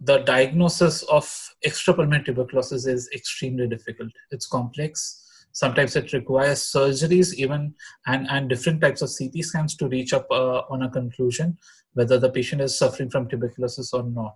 The 0.01 0.19
diagnosis 0.19 1.05
of 1.05 1.25
extrapulmonary 1.65 2.25
tuberculosis 2.25 2.87
is 2.87 3.09
extremely 3.15 3.69
difficult. 3.69 4.11
It's 4.33 4.47
complex. 4.47 5.47
Sometimes 5.53 5.95
it 5.95 6.13
requires 6.13 6.59
surgeries, 6.59 7.35
even 7.35 7.75
and, 8.09 8.29
and 8.29 8.49
different 8.49 8.81
types 8.81 9.03
of 9.03 9.11
CT 9.17 9.45
scans 9.45 9.77
to 9.77 9.87
reach 9.87 10.13
up 10.13 10.27
uh, 10.33 10.63
on 10.69 10.83
a 10.83 10.91
conclusion 10.91 11.57
whether 11.95 12.19
the 12.19 12.31
patient 12.31 12.61
is 12.61 12.77
suffering 12.77 13.11
from 13.11 13.29
tuberculosis 13.29 13.93
or 13.93 14.03
not. 14.03 14.35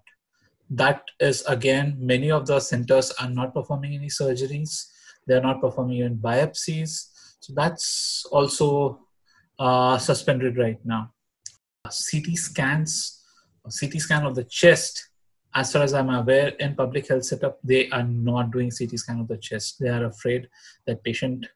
That 0.68 1.02
is 1.20 1.44
again, 1.46 1.96
many 1.98 2.30
of 2.30 2.46
the 2.46 2.60
centers 2.60 3.12
are 3.20 3.30
not 3.30 3.54
performing 3.54 3.94
any 3.94 4.08
surgeries. 4.08 4.86
They 5.26 5.34
are 5.34 5.40
not 5.40 5.60
performing 5.60 5.98
even 5.98 6.18
biopsies 6.18 7.16
so 7.46 7.52
that's 7.54 8.26
also 8.32 9.06
uh, 9.58 9.98
suspended 9.98 10.58
right 10.58 10.78
now. 10.84 11.12
CT 11.84 12.34
scans, 12.34 13.22
CT 13.64 14.00
scan 14.00 14.26
of 14.26 14.34
the 14.34 14.42
chest, 14.42 15.10
as 15.54 15.72
far 15.72 15.82
as 15.82 15.94
I'm 15.94 16.10
aware, 16.10 16.48
in 16.48 16.74
public 16.74 17.08
health 17.08 17.24
setup, 17.24 17.58
they 17.62 17.88
are 17.90 18.02
not 18.02 18.50
doing 18.50 18.72
CT 18.76 18.98
scan 18.98 19.20
of 19.20 19.28
the 19.28 19.38
chest. 19.38 19.76
They 19.78 19.90
are 19.90 20.06
afraid 20.06 20.48
that 20.88 21.04
patient 21.04 21.46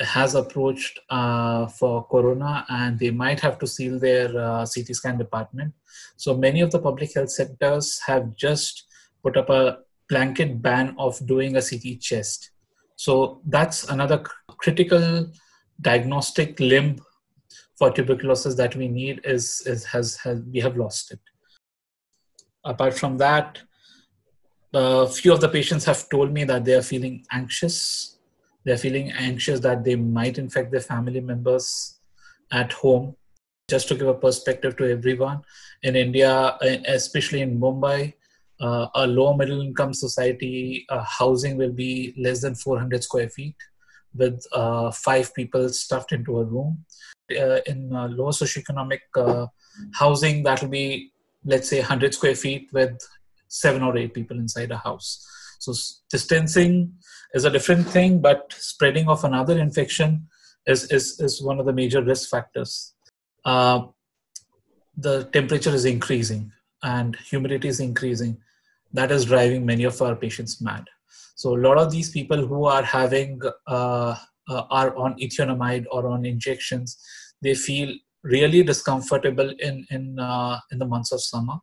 has 0.00 0.34
approached 0.34 1.00
uh, 1.10 1.66
for 1.66 2.04
corona 2.06 2.64
and 2.68 2.98
they 2.98 3.10
might 3.10 3.40
have 3.40 3.58
to 3.58 3.66
seal 3.66 3.98
their 3.98 4.28
uh, 4.38 4.66
CT 4.66 4.94
scan 4.94 5.18
department. 5.18 5.74
So 6.16 6.36
many 6.36 6.60
of 6.60 6.70
the 6.70 6.78
public 6.78 7.14
health 7.14 7.30
sectors 7.30 8.00
have 8.06 8.36
just 8.36 8.84
put 9.22 9.36
up 9.36 9.50
a 9.50 9.78
blanket 10.08 10.62
ban 10.62 10.94
of 10.98 11.24
doing 11.26 11.56
a 11.56 11.62
CT 11.62 12.00
chest. 12.00 12.50
So 12.96 13.40
that's 13.46 13.88
another 13.88 14.22
critical 14.58 15.30
diagnostic 15.80 16.58
limb 16.58 17.00
for 17.78 17.90
tuberculosis 17.90 18.56
that 18.56 18.74
we 18.74 18.88
need 18.88 19.20
is, 19.24 19.62
is 19.66 19.84
has, 19.84 20.16
has 20.16 20.40
we 20.52 20.60
have 20.60 20.76
lost 20.76 21.12
it. 21.12 21.20
Apart 22.64 22.98
from 22.98 23.18
that, 23.18 23.60
a 24.74 25.06
few 25.08 25.32
of 25.32 25.40
the 25.40 25.48
patients 25.48 25.84
have 25.84 26.08
told 26.08 26.32
me 26.32 26.44
that 26.44 26.64
they 26.64 26.74
are 26.74 26.82
feeling 26.82 27.24
anxious. 27.32 28.17
They're 28.68 28.76
feeling 28.76 29.12
anxious 29.12 29.60
that 29.60 29.82
they 29.82 29.96
might 29.96 30.36
infect 30.36 30.70
their 30.70 30.82
family 30.82 31.22
members 31.22 31.98
at 32.52 32.70
home. 32.70 33.16
Just 33.70 33.88
to 33.88 33.94
give 33.94 34.08
a 34.08 34.12
perspective 34.12 34.76
to 34.76 34.90
everyone, 34.90 35.40
in 35.82 35.96
India, 35.96 36.58
especially 36.86 37.40
in 37.40 37.58
Mumbai, 37.58 38.12
uh, 38.60 38.88
a 38.94 39.06
low 39.06 39.32
middle 39.32 39.62
income 39.62 39.94
society 39.94 40.84
uh, 40.90 41.02
housing 41.02 41.56
will 41.56 41.72
be 41.72 42.12
less 42.18 42.42
than 42.42 42.54
400 42.54 43.02
square 43.02 43.30
feet 43.30 43.56
with 44.14 44.44
uh, 44.52 44.90
five 44.90 45.32
people 45.32 45.70
stuffed 45.70 46.12
into 46.12 46.38
a 46.38 46.44
room 46.44 46.84
uh, 47.40 47.60
in 47.64 47.94
uh, 47.94 48.08
lower 48.08 48.32
socioeconomic 48.32 49.00
uh, 49.16 49.46
housing 49.94 50.42
that 50.42 50.60
will 50.60 50.68
be 50.68 51.10
let's 51.44 51.70
say 51.70 51.78
100 51.78 52.12
square 52.12 52.34
feet 52.34 52.68
with 52.72 52.98
seven 53.48 53.82
or 53.82 53.96
eight 53.96 54.12
people 54.12 54.36
inside 54.38 54.70
a 54.72 54.76
house 54.76 55.26
so 55.58 55.72
distancing 56.10 56.92
is 57.34 57.44
a 57.44 57.50
different 57.50 57.86
thing 57.86 58.20
but 58.20 58.52
spreading 58.56 59.08
of 59.08 59.24
another 59.24 59.58
infection 59.58 60.26
is 60.66 60.90
is, 60.92 61.18
is 61.20 61.42
one 61.42 61.58
of 61.58 61.66
the 61.66 61.72
major 61.72 62.02
risk 62.02 62.30
factors. 62.30 62.94
Uh, 63.44 63.86
the 64.96 65.24
temperature 65.32 65.70
is 65.70 65.84
increasing 65.84 66.52
and 66.82 67.16
humidity 67.16 67.68
is 67.68 67.80
increasing. 67.80 68.36
That 68.92 69.10
is 69.10 69.24
driving 69.24 69.66
many 69.66 69.84
of 69.84 70.00
our 70.00 70.16
patients 70.16 70.60
mad. 70.60 70.84
So 71.34 71.54
a 71.54 71.62
lot 71.66 71.78
of 71.78 71.90
these 71.90 72.10
people 72.10 72.46
who 72.46 72.64
are 72.64 72.82
having 72.82 73.40
uh, 73.66 74.16
uh, 74.48 74.62
are 74.70 74.96
on 74.96 75.14
ethionamide 75.18 75.84
or 75.90 76.08
on 76.08 76.24
injections, 76.24 76.98
they 77.42 77.54
feel 77.54 77.94
really 78.24 78.62
discomfortable 78.62 79.52
in 79.60 79.86
in 79.90 80.18
uh, 80.18 80.58
in 80.72 80.78
the 80.78 80.86
months 80.86 81.12
of 81.12 81.22
summer, 81.22 81.58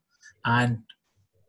and 0.45 0.77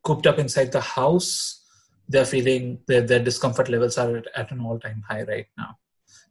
cooped 0.03 0.27
up 0.27 0.39
inside 0.39 0.73
the 0.73 0.81
house, 0.81 1.63
they're 2.09 2.25
feeling 2.25 2.79
their 2.87 3.03
their 3.03 3.23
discomfort 3.23 3.69
levels 3.69 3.99
are 3.99 4.23
at, 4.35 4.51
an 4.53 4.61
all 4.61 4.79
time 4.79 5.03
high 5.09 5.23
right 5.23 5.47
now. 5.57 5.77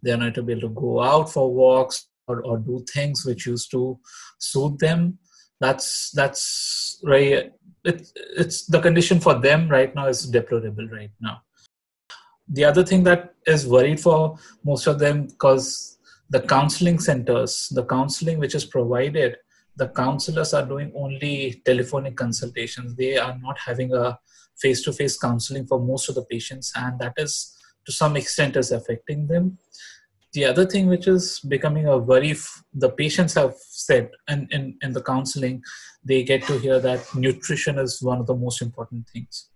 They're 0.01 0.17
not 0.17 0.37
able 0.37 0.59
to 0.59 0.69
go 0.69 1.01
out 1.01 1.31
for 1.31 1.51
walks 1.53 2.07
or, 2.27 2.41
or 2.41 2.57
do 2.57 2.83
things 2.93 3.25
which 3.25 3.45
used 3.45 3.71
to 3.71 3.99
soothe 4.39 4.79
them. 4.79 5.19
That's 5.59 6.11
that's 6.11 7.01
right. 7.03 7.51
It, 7.83 8.11
it's 8.15 8.65
the 8.65 8.81
condition 8.81 9.19
for 9.19 9.35
them 9.39 9.69
right 9.69 9.93
now 9.93 10.07
is 10.07 10.25
deplorable 10.25 10.87
right 10.89 11.11
now 11.21 11.41
the 12.47 12.63
other 12.63 12.83
thing 12.83 13.03
that 13.03 13.33
is 13.45 13.67
worried 13.67 13.99
for 13.99 14.37
most 14.63 14.87
of 14.87 14.99
them 14.99 15.27
because 15.27 15.97
the 16.29 16.41
counseling 16.41 16.99
centers 16.99 17.69
the 17.69 17.85
counseling 17.85 18.39
which 18.39 18.55
is 18.55 18.65
provided 18.65 19.37
the 19.77 19.87
counselors 19.89 20.53
are 20.53 20.65
doing 20.65 20.91
only 20.95 21.61
telephonic 21.65 22.15
consultations 22.15 22.95
they 22.95 23.17
are 23.17 23.37
not 23.41 23.57
having 23.57 23.93
a 23.93 24.17
face-to-face 24.59 25.17
counseling 25.17 25.65
for 25.65 25.79
most 25.79 26.09
of 26.09 26.15
the 26.15 26.25
patients 26.25 26.71
and 26.75 26.99
that 26.99 27.13
is 27.17 27.55
to 27.85 27.91
some 27.91 28.15
extent 28.15 28.55
is 28.55 28.71
affecting 28.71 29.27
them. 29.27 29.57
The 30.33 30.45
other 30.45 30.65
thing 30.65 30.87
which 30.87 31.07
is 31.07 31.39
becoming 31.39 31.87
a 31.87 31.97
worry 31.97 32.35
the 32.73 32.89
patients 32.89 33.35
have 33.35 33.55
said 33.57 34.11
and 34.27 34.51
in, 34.51 34.77
in 34.81 34.91
the 34.91 35.01
counseling 35.01 35.63
they 36.03 36.23
get 36.23 36.43
to 36.43 36.59
hear 36.59 36.79
that 36.79 37.03
nutrition 37.15 37.79
is 37.79 38.01
one 38.01 38.19
of 38.19 38.27
the 38.27 38.35
most 38.35 38.61
important 38.61 39.07
things. 39.09 39.49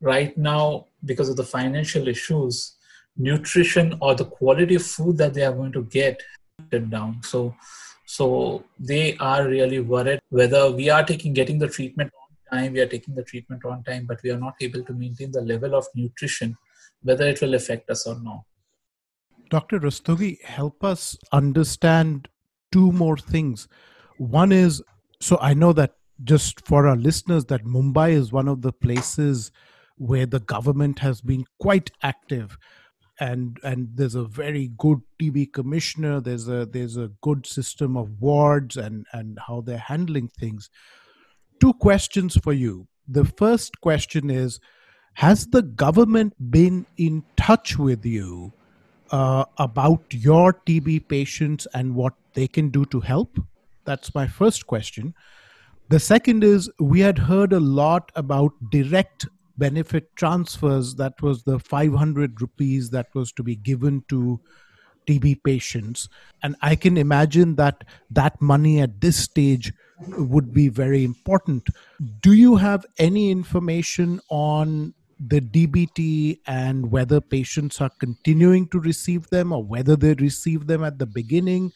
Right 0.00 0.36
now 0.36 0.86
because 1.04 1.28
of 1.28 1.36
the 1.36 1.44
financial 1.44 2.08
issues 2.08 2.76
nutrition 3.16 3.96
or 4.00 4.14
the 4.14 4.24
quality 4.24 4.74
of 4.74 4.82
food 4.82 5.16
that 5.18 5.34
they 5.34 5.44
are 5.44 5.52
going 5.52 5.72
to 5.72 5.84
get 5.84 6.22
down. 6.88 7.20
So 7.22 7.54
so 8.06 8.64
they 8.78 9.16
are 9.18 9.48
really 9.48 9.80
worried 9.80 10.20
whether 10.30 10.70
we 10.70 10.88
are 10.88 11.04
taking 11.04 11.32
getting 11.32 11.58
the 11.58 11.68
treatment 11.68 12.12
time 12.52 12.72
we 12.72 12.80
are 12.80 12.86
taking 12.86 13.14
the 13.14 13.22
treatment 13.22 13.64
on 13.64 13.82
time 13.84 14.06
but 14.06 14.22
we 14.22 14.30
are 14.30 14.38
not 14.38 14.54
able 14.60 14.82
to 14.84 14.92
maintain 14.92 15.30
the 15.32 15.40
level 15.40 15.74
of 15.74 15.86
nutrition 15.94 16.56
whether 17.02 17.26
it 17.26 17.40
will 17.40 17.54
affect 17.54 17.90
us 17.90 18.06
or 18.06 18.18
not 18.20 18.42
dr 19.50 19.78
rastogi 19.80 20.42
help 20.42 20.82
us 20.84 21.16
understand 21.32 22.28
two 22.72 22.90
more 22.92 23.16
things 23.16 23.68
one 24.18 24.52
is 24.52 24.82
so 25.20 25.38
i 25.40 25.52
know 25.54 25.72
that 25.72 25.94
just 26.24 26.66
for 26.66 26.86
our 26.86 26.96
listeners 26.96 27.44
that 27.46 27.64
mumbai 27.64 28.10
is 28.10 28.32
one 28.32 28.48
of 28.48 28.62
the 28.62 28.72
places 28.72 29.50
where 29.96 30.26
the 30.26 30.40
government 30.40 30.98
has 30.98 31.20
been 31.20 31.44
quite 31.58 31.90
active 32.02 32.56
and 33.18 33.58
and 33.62 33.88
there's 33.94 34.14
a 34.14 34.24
very 34.24 34.70
good 34.76 35.00
TB 35.20 35.52
commissioner. 35.52 36.20
There's 36.20 36.48
a 36.48 36.66
there's 36.66 36.96
a 36.96 37.10
good 37.22 37.46
system 37.46 37.96
of 37.96 38.20
wards 38.20 38.76
and 38.76 39.06
and 39.12 39.38
how 39.46 39.62
they're 39.62 39.78
handling 39.78 40.28
things. 40.28 40.70
Two 41.60 41.72
questions 41.74 42.36
for 42.36 42.52
you. 42.52 42.86
The 43.08 43.24
first 43.24 43.80
question 43.80 44.30
is: 44.30 44.60
Has 45.14 45.46
the 45.46 45.62
government 45.62 46.34
been 46.50 46.86
in 46.96 47.24
touch 47.36 47.78
with 47.78 48.04
you 48.04 48.52
uh, 49.10 49.44
about 49.58 50.02
your 50.10 50.52
TB 50.52 51.08
patients 51.08 51.66
and 51.72 51.94
what 51.94 52.14
they 52.34 52.46
can 52.46 52.68
do 52.68 52.84
to 52.86 53.00
help? 53.00 53.38
That's 53.84 54.14
my 54.14 54.26
first 54.26 54.66
question. 54.66 55.14
The 55.88 56.00
second 56.00 56.42
is 56.42 56.70
we 56.80 57.00
had 57.00 57.18
heard 57.18 57.52
a 57.52 57.60
lot 57.60 58.10
about 58.16 58.52
direct 58.70 59.26
benefit 59.56 60.14
transfers 60.16 60.96
that 60.96 61.20
was 61.22 61.44
the 61.44 61.58
500 61.58 62.40
rupees 62.40 62.90
that 62.90 63.06
was 63.14 63.32
to 63.32 63.42
be 63.42 63.56
given 63.56 64.04
to 64.08 64.40
TB 65.06 65.42
patients. 65.44 66.08
And 66.42 66.56
I 66.60 66.74
can 66.74 66.96
imagine 66.96 67.54
that 67.56 67.84
that 68.10 68.40
money 68.42 68.80
at 68.80 69.00
this 69.00 69.16
stage 69.16 69.72
would 70.08 70.52
be 70.52 70.68
very 70.68 71.04
important. 71.04 71.68
Do 72.20 72.32
you 72.32 72.56
have 72.56 72.84
any 72.98 73.30
information 73.30 74.20
on 74.28 74.94
the 75.18 75.40
DBT 75.40 76.40
and 76.46 76.90
whether 76.90 77.20
patients 77.20 77.80
are 77.80 77.90
continuing 77.98 78.68
to 78.68 78.80
receive 78.80 79.28
them 79.30 79.52
or 79.52 79.64
whether 79.64 79.96
they 79.96 80.14
received 80.14 80.68
them 80.68 80.84
at 80.84 80.98
the 80.98 81.06
beginning? 81.06 81.72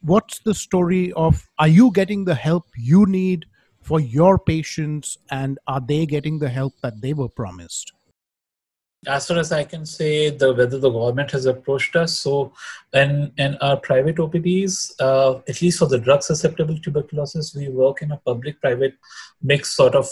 What's 0.00 0.38
the 0.38 0.54
story 0.54 1.12
of 1.12 1.46
are 1.58 1.68
you 1.68 1.90
getting 1.92 2.24
the 2.24 2.34
help 2.34 2.64
you 2.76 3.04
need? 3.06 3.46
for 3.88 4.00
your 4.00 4.38
patients 4.38 5.16
and 5.30 5.58
are 5.66 5.80
they 5.80 6.04
getting 6.04 6.38
the 6.38 6.48
help 6.50 6.74
that 6.82 7.00
they 7.00 7.14
were 7.14 7.28
promised? 7.28 7.92
As 9.06 9.28
far 9.28 9.38
as 9.38 9.52
I 9.52 9.62
can 9.62 9.86
say, 9.86 10.30
the 10.30 10.52
whether 10.52 10.78
the 10.78 10.90
government 10.90 11.30
has 11.30 11.46
approached 11.46 11.94
us. 11.94 12.18
So, 12.18 12.52
in 12.92 13.32
in 13.38 13.56
our 13.60 13.76
private 13.76 14.16
OPDs, 14.16 14.92
uh, 15.00 15.38
at 15.48 15.62
least 15.62 15.78
for 15.78 15.86
the 15.86 15.98
drug 15.98 16.22
susceptible 16.22 16.78
tuberculosis, 16.78 17.54
we 17.54 17.68
work 17.68 18.02
in 18.02 18.10
a 18.10 18.16
public-private 18.16 18.94
mix 19.40 19.76
sort 19.76 19.94
of 19.94 20.08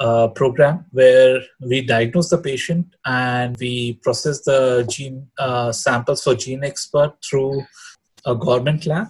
uh, 0.00 0.28
program 0.28 0.84
where 0.90 1.40
we 1.60 1.80
diagnose 1.80 2.30
the 2.30 2.38
patient 2.38 2.96
and 3.04 3.56
we 3.58 3.94
process 4.02 4.40
the 4.42 4.84
gene 4.90 5.28
uh, 5.38 5.70
samples 5.70 6.24
for 6.24 6.34
GeneXpert 6.34 7.14
through 7.24 7.62
a 8.26 8.34
government 8.34 8.86
lab 8.86 9.08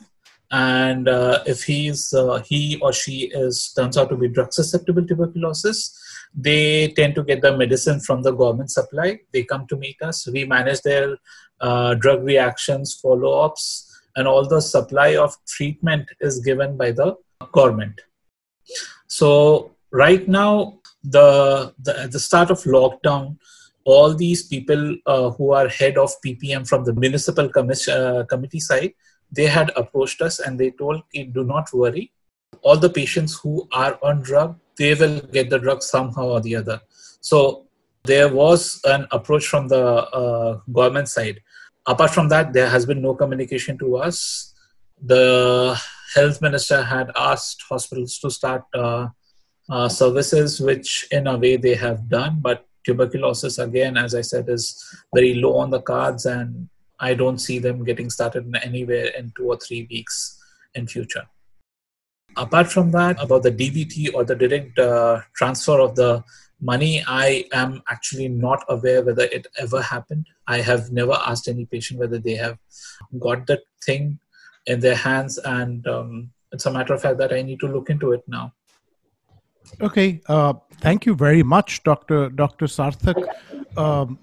and 0.51 1.09
uh, 1.09 1.43
if 1.47 1.63
he's 1.63 2.13
uh, 2.13 2.43
he 2.45 2.79
or 2.81 2.93
she 2.93 3.31
is 3.35 3.73
turns 3.73 3.97
out 3.97 4.09
to 4.09 4.17
be 4.17 4.29
drug 4.29 4.53
susceptible 4.53 5.05
tuberculosis 5.07 5.99
they 6.35 6.89
tend 6.89 7.15
to 7.15 7.23
get 7.23 7.43
the 7.43 7.57
medicine 7.57 8.01
from 8.01 8.23
the 8.23 8.33
government 8.33 8.71
supply. 8.71 9.21
They 9.33 9.45
come 9.45 9.67
to 9.69 9.77
meet 9.77 9.97
us. 10.03 10.27
We 10.27 10.45
manage 10.45 10.81
their 10.83 11.17
uh, 11.61 11.95
drug 11.95 12.25
reactions 12.25 12.95
follow-ups 12.95 13.91
and 14.17 14.27
all 14.27 14.47
the 14.49 14.61
supply 14.61 15.17
of 15.17 15.37
treatment 15.47 16.09
is 16.21 16.41
given 16.41 16.77
by 16.77 16.91
the 16.93 17.17
government. 17.53 18.01
So 19.07 19.73
right 19.93 20.27
now 20.27 20.81
the, 21.05 21.73
the 21.83 22.01
at 22.03 22.13
the 22.13 22.19
start 22.19 22.51
of 22.51 22.63
lockdown 22.63 23.37
all 23.85 24.15
these 24.15 24.45
people 24.49 24.97
uh, 25.07 25.31
who 25.33 25.53
are 25.53 25.69
head 25.69 25.99
of 25.99 26.11
ppm 26.25 26.67
from 26.67 26.85
the 26.85 26.95
municipal 26.95 27.51
commis- 27.51 27.87
uh, 27.87 28.25
committee 28.25 28.59
side 28.59 28.95
they 29.35 29.47
had 29.47 29.73
approached 29.77 30.21
us 30.23 30.39
and 30.39 30.59
they 30.59 30.71
told, 30.71 31.03
do 31.13 31.45
not 31.45 31.73
worry. 31.73 32.13
All 32.63 32.77
the 32.77 32.91
patients 32.91 33.39
who 33.39 33.69
are 33.73 33.99
on 34.03 34.23
drug, 34.23 34.59
they 34.77 34.95
will 34.95 35.21
get 35.21 35.51
the 35.51 35.59
drug 35.59 35.83
somehow 35.83 36.29
or 36.29 36.41
the 36.41 36.57
other. 36.57 36.81
So 37.21 37.67
there 38.05 38.33
was 38.33 38.81
an 38.85 39.07
approach 39.11 39.47
from 39.47 39.69
the 39.69 39.85
uh, 39.85 40.61
government 40.73 41.09
side. 41.09 41.41
Apart 41.87 42.11
from 42.11 42.29
that, 42.29 42.53
there 42.53 42.69
has 42.69 42.87
been 42.87 43.03
no 43.03 43.15
communication 43.15 43.79
to 43.79 43.97
us. 43.97 44.55
The 45.03 45.81
health 46.15 46.41
minister 46.41 46.83
had 46.83 47.11
asked 47.17 47.63
hospitals 47.69 48.19
to 48.19 48.31
start 48.31 48.63
uh, 48.75 49.09
uh, 49.71 49.89
services, 49.89 50.61
which 50.61 51.07
in 51.11 51.27
a 51.27 51.37
way 51.37 51.57
they 51.57 51.75
have 51.75 52.09
done, 52.09 52.39
but 52.41 52.67
tuberculosis 52.85 53.59
again 53.59 53.97
as 53.97 54.15
i 54.15 54.21
said 54.21 54.47
is 54.47 54.85
very 55.15 55.33
low 55.33 55.57
on 55.57 55.71
the 55.71 55.81
cards 55.81 56.27
and 56.27 56.69
I 57.01 57.15
don't 57.15 57.39
see 57.39 57.59
them 57.59 57.85
getting 57.85 58.09
started 58.11 58.55
anywhere 58.63 59.07
in 59.19 59.33
two 59.37 59.47
or 59.49 59.57
three 59.57 59.87
weeks 59.91 60.41
in 60.75 60.87
future. 60.87 61.25
Apart 62.37 62.71
from 62.71 62.91
that, 62.93 63.23
about 63.23 63.43
the 63.43 63.51
DBT 63.53 64.15
or 64.15 64.25
the 64.25 64.35
direct 64.35 64.79
uh, 64.79 65.21
transfer 65.35 65.81
of 65.81 65.95
the 65.95 66.23
money, 66.61 67.03
I 67.07 67.45
am 67.53 67.83
actually 67.89 68.29
not 68.29 68.65
aware 68.69 69.03
whether 69.03 69.25
it 69.25 69.47
ever 69.59 69.81
happened. 69.81 70.27
I 70.47 70.61
have 70.61 70.91
never 70.91 71.13
asked 71.27 71.49
any 71.49 71.67
patient 71.67 72.01
whether 72.01 72.19
they 72.19 72.35
have 72.35 72.59
got 73.21 73.47
that 73.47 73.61
thing 73.85 74.19
in 74.67 74.81
their 74.81 74.97
hands, 74.97 75.39
and 75.39 75.87
um, 75.87 76.31
it's 76.53 76.67
a 76.67 76.73
matter 76.73 76.95
of 76.95 77.03
fact 77.03 77.19
that 77.19 77.33
I 77.33 77.43
need 77.43 77.61
to 77.61 77.69
look 77.69 77.91
into 77.91 78.13
it 78.13 78.23
now. 78.27 78.53
Okay, 79.81 80.21
uh, 80.27 80.55
thank 80.81 81.07
you 81.07 81.15
very 81.15 81.43
much, 81.43 81.83
Doctor 81.83 82.29
Doctor 82.31 82.67
Sarthak. 82.67 83.17
Um, 83.77 84.19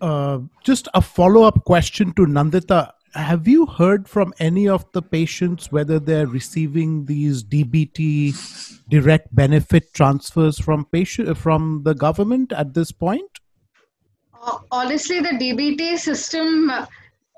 uh, 0.00 0.40
just 0.62 0.88
a 0.94 1.00
follow 1.00 1.42
up 1.42 1.64
question 1.64 2.12
to 2.14 2.26
Nandita. 2.26 2.90
Have 3.14 3.46
you 3.46 3.66
heard 3.66 4.08
from 4.08 4.34
any 4.40 4.68
of 4.68 4.90
the 4.92 5.00
patients 5.00 5.70
whether 5.70 6.00
they're 6.00 6.26
receiving 6.26 7.04
these 7.04 7.44
DBT 7.44 8.34
direct 8.88 9.32
benefit 9.34 9.94
transfers 9.94 10.58
from 10.58 10.84
patient 10.86 11.38
from 11.38 11.82
the 11.84 11.94
government 11.94 12.52
at 12.52 12.74
this 12.74 12.90
point? 12.90 13.30
Uh, 14.42 14.58
honestly, 14.72 15.20
the 15.20 15.30
DBT 15.30 15.96
system 15.96 16.72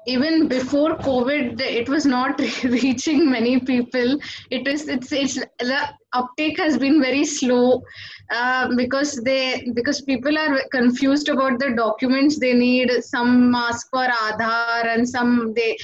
even 0.07 0.49
before 0.49 0.97
covid 0.99 1.61
it 1.61 1.89
was 1.89 2.07
not 2.07 2.41
reaching 2.65 3.31
many 3.31 3.61
people. 3.61 4.19
It 4.51 4.67
is 4.69 4.89
it's 4.89 5.13
it's 5.13 5.35
the 5.35 5.81
uptake 6.13 6.59
has 6.59 6.79
been 6.79 7.01
very 7.03 7.25
slow 7.25 7.83
uh, 8.31 8.69
because 8.77 9.17
they 9.25 9.71
because 9.75 10.01
people 10.03 10.39
are 10.39 10.63
confused 10.73 11.29
about 11.29 11.59
the 11.59 11.73
documents 11.77 12.39
they 12.39 12.55
need. 12.55 12.91
Some 13.03 13.55
ask 13.55 13.91
for 13.91 14.07
aadhaar 14.07 14.87
and 14.87 15.09
some 15.09 15.53
they 15.55 15.77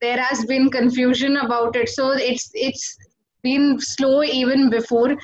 there 0.00 0.20
has 0.20 0.44
been 0.46 0.70
confusion 0.70 1.36
about 1.36 1.76
it. 1.76 1.88
So 1.88 2.10
it's 2.12 2.50
it's 2.54 2.98
been 3.42 3.78
slow 3.80 4.22
even 4.22 4.68
before 4.68 5.16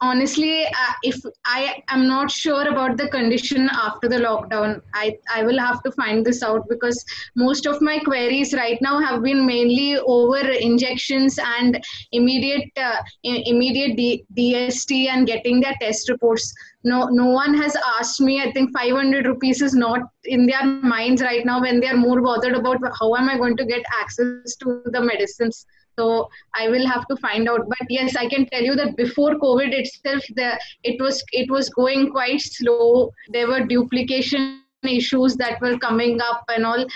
honestly 0.00 0.64
uh, 0.66 0.92
if 1.02 1.16
i 1.44 1.82
am 1.88 2.06
not 2.06 2.30
sure 2.30 2.68
about 2.68 2.96
the 2.96 3.08
condition 3.08 3.68
after 3.72 4.08
the 4.08 4.16
lockdown 4.24 4.80
i 4.94 5.16
i 5.34 5.42
will 5.42 5.58
have 5.58 5.82
to 5.82 5.90
find 5.92 6.24
this 6.24 6.42
out 6.42 6.68
because 6.68 7.04
most 7.34 7.66
of 7.66 7.80
my 7.80 7.98
queries 7.98 8.54
right 8.54 8.78
now 8.80 8.98
have 9.00 9.22
been 9.22 9.44
mainly 9.44 9.98
over 9.98 10.38
injections 10.38 11.38
and 11.58 11.82
immediate 12.12 12.70
uh, 12.76 12.96
immediate 13.24 13.96
D- 13.96 14.24
dst 14.36 15.08
and 15.08 15.26
getting 15.26 15.60
their 15.60 15.74
test 15.80 16.08
reports. 16.08 16.54
No 16.84 17.08
no 17.08 17.26
one 17.26 17.54
has 17.54 17.76
asked 17.98 18.20
me. 18.20 18.40
I 18.40 18.52
think 18.52 18.70
500 18.76 19.26
rupees 19.26 19.62
is 19.62 19.74
not 19.74 20.00
in 20.24 20.46
their 20.46 20.64
minds 20.64 21.22
right 21.22 21.44
now 21.44 21.60
when 21.60 21.80
they 21.80 21.88
are 21.88 21.96
more 21.96 22.20
bothered 22.20 22.54
about 22.54 22.78
how 23.00 23.14
am 23.16 23.28
i 23.28 23.36
going 23.36 23.56
to 23.56 23.64
get 23.64 23.82
access 24.00 24.54
to 24.56 24.82
the 24.86 25.00
medicines 25.00 25.66
so 25.98 26.28
i 26.54 26.68
will 26.68 26.86
have 26.86 27.06
to 27.08 27.16
find 27.16 27.48
out. 27.48 27.68
But 27.68 27.90
yes 27.90 28.16
i 28.16 28.28
can 28.28 28.46
tell 28.46 28.62
you 28.62 28.76
that 28.76 28.96
before 28.96 29.34
covid 29.46 29.72
itself 29.82 30.22
the 30.36 30.48
it 30.84 31.00
was 31.00 31.22
it 31.32 31.50
was 31.50 31.68
going 31.68 32.10
quite 32.10 32.40
slow. 32.40 33.12
There 33.28 33.48
were 33.48 33.60
duplication 33.64 34.62
issues 34.84 35.36
that 35.36 35.60
were 35.60 35.76
coming 35.78 36.20
up 36.20 36.44
and 36.48 36.64
all. 36.64 36.86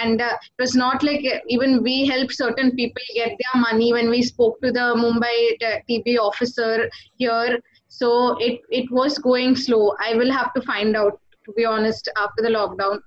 And 0.00 0.20
uh, 0.20 0.36
it 0.42 0.62
was 0.62 0.74
not 0.74 1.02
like 1.02 1.24
uh, 1.24 1.38
even 1.48 1.82
we 1.82 2.06
helped 2.06 2.34
certain 2.34 2.74
people 2.76 3.02
get 3.14 3.28
their 3.28 3.62
money 3.62 3.92
when 3.92 4.10
we 4.10 4.22
spoke 4.22 4.60
to 4.62 4.70
the 4.70 4.94
mumbai 5.02 5.36
uh, 5.66 5.78
tb 5.88 6.18
officer 6.18 6.90
here. 7.16 7.60
So 7.88 8.36
it 8.38 8.60
it 8.70 8.90
was 8.90 9.18
going 9.18 9.56
slow. 9.56 9.94
I 10.00 10.14
will 10.14 10.32
have 10.32 10.52
to 10.54 10.62
find 10.62 10.96
out 10.96 11.20
to 11.44 11.52
be 11.52 11.64
honest 11.64 12.08
after 12.16 12.42
the 12.42 12.50
lockdown. 12.50 13.00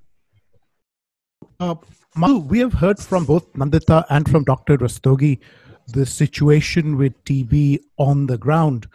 Uh, 1.60 1.76
Madhu, 2.16 2.40
we 2.40 2.60
have 2.60 2.74
heard 2.74 3.00
from 3.00 3.26
both 3.26 3.52
Nandita 3.54 4.06
and 4.10 4.30
from 4.30 4.44
Dr. 4.44 4.78
Rastogi 4.78 5.40
the 5.88 6.06
situation 6.06 6.96
with 6.96 7.14
TB 7.26 7.80
on 7.98 8.28
the 8.28 8.38
ground. 8.38 8.88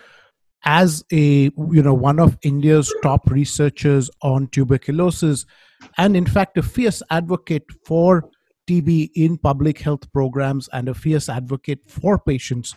As 0.64 1.04
a 1.12 1.50
you 1.72 1.82
know 1.82 1.94
one 1.94 2.20
of 2.20 2.38
India's 2.42 2.92
top 3.02 3.28
researchers 3.30 4.08
on 4.22 4.48
tuberculosis, 4.48 5.46
and 5.96 6.16
in 6.16 6.26
fact 6.26 6.58
a 6.58 6.62
fierce 6.62 7.02
advocate 7.10 7.64
for 7.84 8.28
TB 8.68 9.10
in 9.16 9.36
public 9.38 9.80
health 9.80 10.12
programs 10.12 10.68
and 10.72 10.88
a 10.88 10.94
fierce 10.94 11.28
advocate 11.28 11.80
for 11.88 12.18
patients, 12.18 12.76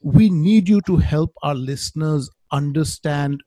we 0.00 0.30
need 0.30 0.68
you 0.68 0.80
to 0.82 0.96
help 0.96 1.34
our 1.42 1.54
listeners 1.54 2.30
understand 2.52 3.42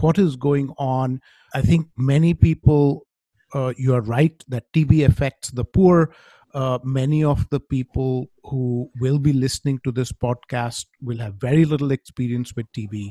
what 0.00 0.18
is 0.18 0.34
going 0.36 0.70
on. 0.78 1.20
I 1.54 1.62
think 1.62 1.86
many 1.96 2.34
people 2.34 3.06
uh, 3.54 3.72
you 3.76 3.94
are 3.94 4.00
right 4.00 4.42
that 4.48 4.72
TB 4.72 5.06
affects 5.06 5.50
the 5.50 5.64
poor. 5.64 6.14
Uh, 6.54 6.78
many 6.82 7.22
of 7.22 7.48
the 7.50 7.60
people 7.60 8.26
who 8.44 8.90
will 9.00 9.18
be 9.18 9.32
listening 9.32 9.78
to 9.84 9.92
this 9.92 10.12
podcast 10.12 10.86
will 11.02 11.18
have 11.18 11.34
very 11.34 11.64
little 11.64 11.90
experience 11.92 12.54
with 12.56 12.66
TB. 12.72 13.10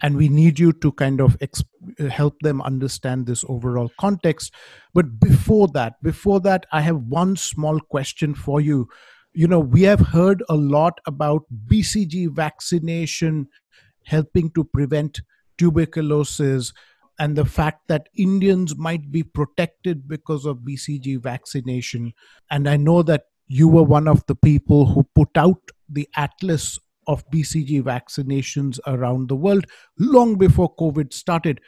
And 0.00 0.16
we 0.16 0.28
need 0.28 0.58
you 0.58 0.72
to 0.74 0.92
kind 0.92 1.20
of 1.20 1.36
exp- 1.40 2.10
help 2.10 2.38
them 2.40 2.62
understand 2.62 3.26
this 3.26 3.44
overall 3.48 3.90
context. 3.98 4.54
But 4.94 5.18
before 5.18 5.68
that, 5.68 5.94
before 6.02 6.40
that, 6.40 6.66
I 6.72 6.82
have 6.82 6.96
one 6.96 7.36
small 7.36 7.80
question 7.80 8.34
for 8.34 8.60
you. 8.60 8.88
You 9.32 9.48
know, 9.48 9.58
we 9.58 9.82
have 9.82 10.00
heard 10.00 10.42
a 10.48 10.54
lot 10.54 11.00
about 11.06 11.42
BCG 11.66 12.30
vaccination 12.30 13.48
helping 14.04 14.50
to 14.52 14.64
prevent 14.64 15.20
tuberculosis 15.58 16.72
and 17.18 17.36
the 17.36 17.44
fact 17.44 17.88
that 17.88 18.08
Indians 18.14 18.76
might 18.76 19.10
be 19.10 19.22
protected 19.22 20.06
because 20.06 20.44
of 20.44 20.58
BCG 20.58 21.20
vaccination. 21.20 22.12
And 22.50 22.68
I 22.68 22.76
know 22.76 23.02
that 23.02 23.24
you 23.48 23.66
were 23.66 23.82
one 23.82 24.06
of 24.06 24.24
the 24.26 24.36
people 24.36 24.86
who 24.86 25.08
put 25.14 25.36
out 25.36 25.60
the 25.88 26.08
atlas 26.16 26.78
of 27.06 27.28
BCG 27.30 27.82
vaccinations 27.82 28.78
around 28.86 29.28
the 29.28 29.36
world 29.36 29.64
long 29.98 30.36
before 30.36 30.74
COVID 30.76 31.12
started. 31.12 31.60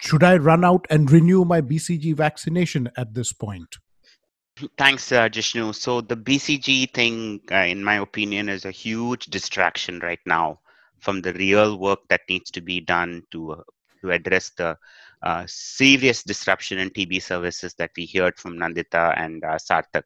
Should 0.00 0.22
I 0.22 0.36
run 0.36 0.64
out 0.64 0.86
and 0.88 1.10
renew 1.10 1.44
my 1.44 1.60
BCG 1.60 2.14
vaccination 2.16 2.88
at 2.96 3.12
this 3.12 3.32
point? 3.32 3.76
Thanks, 4.78 5.10
uh, 5.12 5.28
Jishnu. 5.28 5.74
So, 5.74 6.00
the 6.00 6.16
BCG 6.16 6.92
thing, 6.92 7.40
uh, 7.50 7.56
in 7.56 7.82
my 7.82 7.96
opinion, 7.96 8.48
is 8.48 8.64
a 8.64 8.70
huge 8.70 9.26
distraction 9.26 10.00
right 10.00 10.20
now 10.26 10.60
from 11.00 11.22
the 11.22 11.32
real 11.34 11.78
work 11.78 12.00
that 12.08 12.20
needs 12.28 12.50
to 12.52 12.60
be 12.60 12.80
done 12.80 13.22
to 13.32 13.52
uh, 13.52 13.62
to 14.00 14.10
address 14.10 14.50
the 14.50 14.76
uh, 15.22 15.44
serious 15.46 16.22
disruption 16.22 16.78
in 16.78 16.90
TB 16.90 17.22
services 17.22 17.74
that 17.74 17.90
we 17.96 18.06
heard 18.14 18.38
from 18.38 18.58
Nandita 18.58 19.14
and 19.18 19.44
uh, 19.44 19.56
Sarthak. 19.58 20.04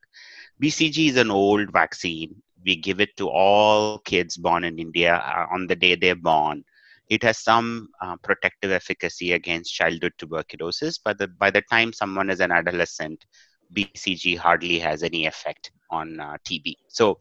BCG 0.61 1.09
is 1.09 1.17
an 1.17 1.31
old 1.31 1.73
vaccine. 1.73 2.35
We 2.65 2.77
give 2.77 3.01
it 3.01 3.17
to 3.19 3.29
all 3.29 3.99
kids 4.01 4.37
born 4.37 4.65
in 4.65 4.79
India 4.79 5.17
uh, 5.17 5.47
on 5.53 5.67
the 5.67 5.77
day 5.77 5.95
they're 5.95 6.15
born. 6.17 6.65
It 7.09 7.23
has 7.23 7.39
some 7.39 7.89
uh, 8.01 8.17
protective 8.23 8.71
efficacy 8.71 9.33
against 9.33 9.75
childhood 9.75 10.13
tuberculosis, 10.19 10.99
but 10.99 11.19
the, 11.19 11.29
by 11.29 11.51
the 11.51 11.63
time 11.71 11.93
someone 11.93 12.31
is 12.31 12.41
an 12.41 12.51
adolescent, 12.51 13.25
BCG 13.73 14.37
hardly 14.37 14.79
has 14.79 15.03
any 15.03 15.27
effect 15.27 15.71
on 15.91 16.19
uh, 16.21 16.37
TB. 16.45 16.75
So, 16.89 17.19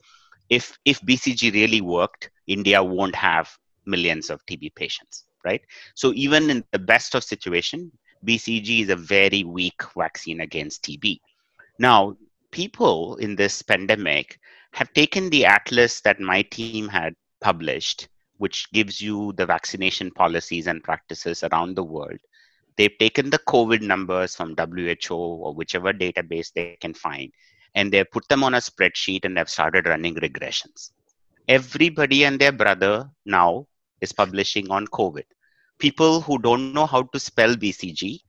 if 0.50 0.78
if 0.86 1.02
BCG 1.02 1.52
really 1.54 1.82
worked, 1.82 2.30
India 2.48 2.82
won't 2.84 3.16
have 3.16 3.50
millions 3.86 4.30
of 4.30 4.46
TB 4.46 4.74
patients 4.76 5.26
right? 5.44 5.62
So 5.96 6.14
even 6.14 6.50
in 6.50 6.64
the 6.72 6.80
best 6.80 7.16
of 7.16 7.24
situation, 7.24 7.92
BCG 8.26 8.84
is 8.84 8.90
a 8.90 8.96
very 8.96 9.44
weak 9.44 9.82
vaccine 9.96 10.42
against 10.42 10.84
TB. 10.84 11.20
Now, 11.80 12.16
people 12.52 13.18
in 13.18 13.36
this 13.36 13.62
pandemic 13.62 14.40
have 14.72 14.94
taken 14.94 15.30
the 15.30 15.46
atlas 15.46 16.02
that 16.02 16.20
my 16.20 16.42
team 16.44 16.88
had 16.88 17.16
published, 17.42 18.08
which 18.38 18.72
gives 18.72 19.02
you 19.02 19.34
the 19.34 19.46
vaccination 19.46 20.10
policies 20.12 20.68
and 20.68 20.84
practices 20.84 21.44
around 21.44 21.76
the 21.76 21.84
world. 21.84 22.18
They've 22.78 22.98
taken 22.98 23.30
the 23.30 23.40
COVID 23.40 23.82
numbers 23.82 24.36
from 24.36 24.56
WHO 24.56 25.16
or 25.16 25.54
whichever 25.54 25.94
database 25.94 26.52
they 26.54 26.78
can 26.82 26.94
find, 26.94 27.32
and 27.76 27.92
they've 27.92 28.10
put 28.10 28.28
them 28.30 28.44
on 28.44 28.56
a 28.56 28.58
spreadsheet 28.58 29.26
and 29.26 29.38
have 29.38 29.50
started 29.50 29.88
running 29.88 30.16
regressions. 30.16 30.92
Everybody 31.48 32.26
and 32.26 32.40
their 32.40 32.52
brother 32.52 33.10
now 33.26 33.68
is 34.02 34.12
publishing 34.12 34.72
on 34.72 34.88
COVID. 34.88 35.26
People 35.80 36.22
who 36.22 36.38
don't 36.40 36.74
know 36.74 36.86
how 36.86 37.04
to 37.04 37.20
spell 37.20 37.56
BCG, 37.56 38.22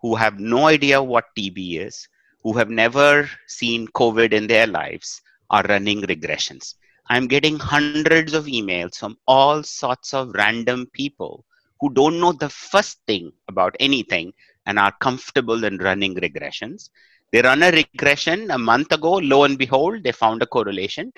who 0.00 0.14
have 0.14 0.38
no 0.38 0.66
idea 0.66 1.02
what 1.02 1.34
TB 1.36 1.80
is, 1.86 2.08
who 2.42 2.52
have 2.52 2.70
never 2.70 3.28
seen 3.46 3.88
COVID 3.88 4.32
in 4.32 4.46
their 4.46 4.66
lives, 4.66 5.22
are 5.50 5.64
running 5.68 6.02
regressions. 6.02 6.74
I'm 7.08 7.26
getting 7.26 7.58
hundreds 7.58 8.32
of 8.32 8.46
emails 8.46 8.96
from 8.96 9.18
all 9.26 9.62
sorts 9.62 10.14
of 10.14 10.34
random 10.34 10.86
people 10.92 11.44
who 11.80 11.92
don't 11.92 12.18
know 12.18 12.32
the 12.32 12.48
first 12.48 13.00
thing 13.06 13.32
about 13.48 13.76
anything 13.78 14.32
and 14.66 14.78
are 14.78 14.92
comfortable 15.00 15.64
in 15.64 15.76
running 15.78 16.14
regressions. 16.14 16.88
They 17.32 17.42
run 17.42 17.62
a 17.62 17.70
regression 17.70 18.50
a 18.50 18.58
month 18.58 18.92
ago, 18.92 19.14
lo 19.14 19.44
and 19.44 19.58
behold, 19.58 20.02
they 20.02 20.12
found 20.12 20.42
a 20.42 20.46
correlation 20.46 21.12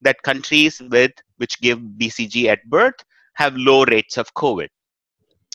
that 0.00 0.22
countries 0.22 0.80
with 0.90 1.12
which 1.36 1.60
give 1.60 1.78
BCG 1.78 2.46
at 2.46 2.64
birth 2.68 3.04
have 3.34 3.54
low 3.56 3.84
rates 3.84 4.16
of 4.16 4.32
COVID. 4.34 4.68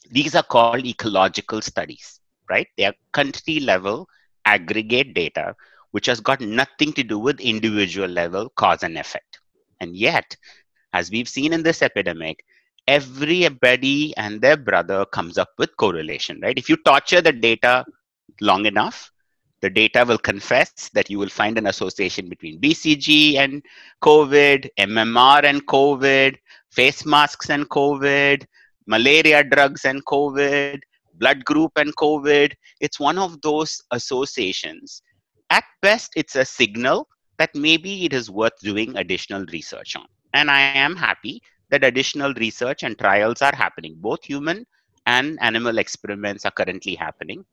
These 0.09 0.35
are 0.35 0.43
called 0.43 0.85
ecological 0.85 1.61
studies, 1.61 2.19
right? 2.49 2.67
They 2.77 2.85
are 2.85 2.93
country 3.11 3.59
level 3.59 4.07
aggregate 4.45 5.13
data, 5.13 5.55
which 5.91 6.05
has 6.07 6.19
got 6.19 6.41
nothing 6.41 6.93
to 6.93 7.03
do 7.03 7.17
with 7.19 7.39
individual 7.39 8.07
level 8.07 8.49
cause 8.49 8.83
and 8.83 8.97
effect. 8.97 9.39
And 9.79 9.95
yet, 9.95 10.35
as 10.93 11.09
we've 11.09 11.29
seen 11.29 11.53
in 11.53 11.63
this 11.63 11.81
epidemic, 11.81 12.43
everybody 12.87 14.15
and 14.17 14.41
their 14.41 14.57
brother 14.57 15.05
comes 15.05 15.37
up 15.37 15.49
with 15.57 15.75
correlation, 15.77 16.39
right? 16.41 16.57
If 16.57 16.69
you 16.69 16.77
torture 16.77 17.21
the 17.21 17.31
data 17.31 17.85
long 18.41 18.65
enough, 18.65 19.11
the 19.61 19.69
data 19.69 20.03
will 20.05 20.17
confess 20.17 20.89
that 20.93 21.09
you 21.09 21.17
will 21.17 21.29
find 21.29 21.57
an 21.57 21.67
association 21.67 22.27
between 22.27 22.59
BCG 22.59 23.35
and 23.37 23.63
COVID, 24.01 24.67
MMR 24.77 25.45
and 25.45 25.65
COVID, 25.65 26.35
face 26.69 27.05
masks 27.05 27.49
and 27.49 27.69
COVID, 27.69 28.45
malaria 28.87 29.43
drugs 29.43 29.85
and 29.85 30.05
COVID, 30.05 30.79
blood 31.15 31.45
group 31.45 31.71
and 31.75 31.95
COVID. 31.95 32.53
It's 32.79 32.99
one 32.99 33.17
of 33.17 33.41
those 33.41 33.81
associations. 33.91 35.01
At 35.49 35.63
best, 35.81 36.13
it's 36.15 36.35
a 36.35 36.45
signal 36.45 37.07
that 37.37 37.53
maybe 37.55 38.05
it 38.05 38.13
is 38.13 38.29
worth 38.29 38.57
doing 38.61 38.95
additional 38.97 39.45
research 39.51 39.95
on. 39.95 40.07
And 40.33 40.49
I 40.49 40.59
am 40.59 40.95
happy 40.95 41.41
that 41.69 41.83
additional 41.83 42.33
research 42.35 42.83
and 42.83 42.97
trials 42.97 43.41
are 43.41 43.55
happening. 43.55 43.95
Both 43.97 44.23
human 44.23 44.65
and 45.05 45.37
animal 45.41 45.77
experiments 45.77 46.45
are 46.45 46.51
currently 46.51 46.95
happening. 46.95 47.45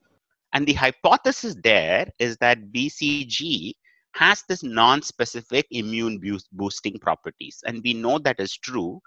And 0.52 0.66
the 0.66 0.72
hypothesis 0.72 1.56
there 1.62 2.06
is 2.18 2.36
that 2.38 2.72
BCG 2.72 3.72
has 4.14 4.42
this 4.48 4.62
non-specific 4.62 5.66
immune 5.70 6.20
boosting 6.52 6.98
properties. 6.98 7.62
And 7.66 7.80
we 7.84 7.94
know 7.94 8.18
that 8.18 8.40
is 8.40 8.56
true. 8.56 9.00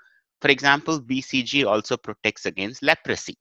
For 0.43 0.49
example, 0.49 0.99
BCG 0.99 1.65
also 1.65 1.95
protects 1.95 2.45
against 2.45 2.83
leprosy, 2.83 3.37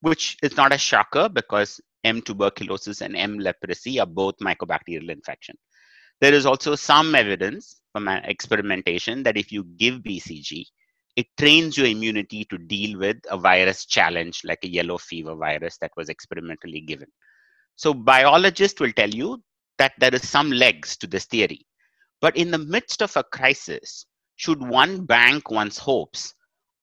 which 0.00 0.38
is 0.42 0.56
not 0.56 0.72
a 0.72 0.78
shocker 0.78 1.28
because 1.28 1.82
M. 2.02 2.22
tuberculosis 2.22 3.02
and 3.02 3.14
M. 3.14 3.38
leprosy 3.38 4.00
are 4.00 4.06
both 4.06 4.38
mycobacterial 4.38 5.10
infection. 5.10 5.54
There 6.22 6.32
is 6.32 6.46
also 6.46 6.76
some 6.76 7.14
evidence 7.14 7.82
from 7.92 8.08
experimentation 8.08 9.22
that 9.24 9.36
if 9.36 9.52
you 9.52 9.64
give 9.76 9.96
BCG, 9.96 10.64
it 11.16 11.26
trains 11.36 11.76
your 11.76 11.88
immunity 11.88 12.46
to 12.46 12.56
deal 12.56 12.98
with 12.98 13.18
a 13.28 13.36
virus 13.36 13.84
challenge 13.84 14.40
like 14.44 14.60
a 14.64 14.70
yellow 14.70 14.96
fever 14.96 15.34
virus 15.34 15.76
that 15.82 15.92
was 15.98 16.08
experimentally 16.08 16.80
given. 16.80 17.08
So 17.76 17.92
biologists 17.92 18.80
will 18.80 18.92
tell 18.92 19.10
you 19.10 19.42
that 19.76 19.92
there 19.98 20.14
is 20.14 20.26
some 20.26 20.50
legs 20.50 20.96
to 20.96 21.06
this 21.06 21.26
theory. 21.26 21.66
But 22.22 22.34
in 22.34 22.50
the 22.50 22.56
midst 22.56 23.02
of 23.02 23.14
a 23.14 23.24
crisis, 23.24 24.06
should 24.38 24.62
one 24.62 25.04
bank 25.04 25.50
one's 25.50 25.76
hopes 25.76 26.34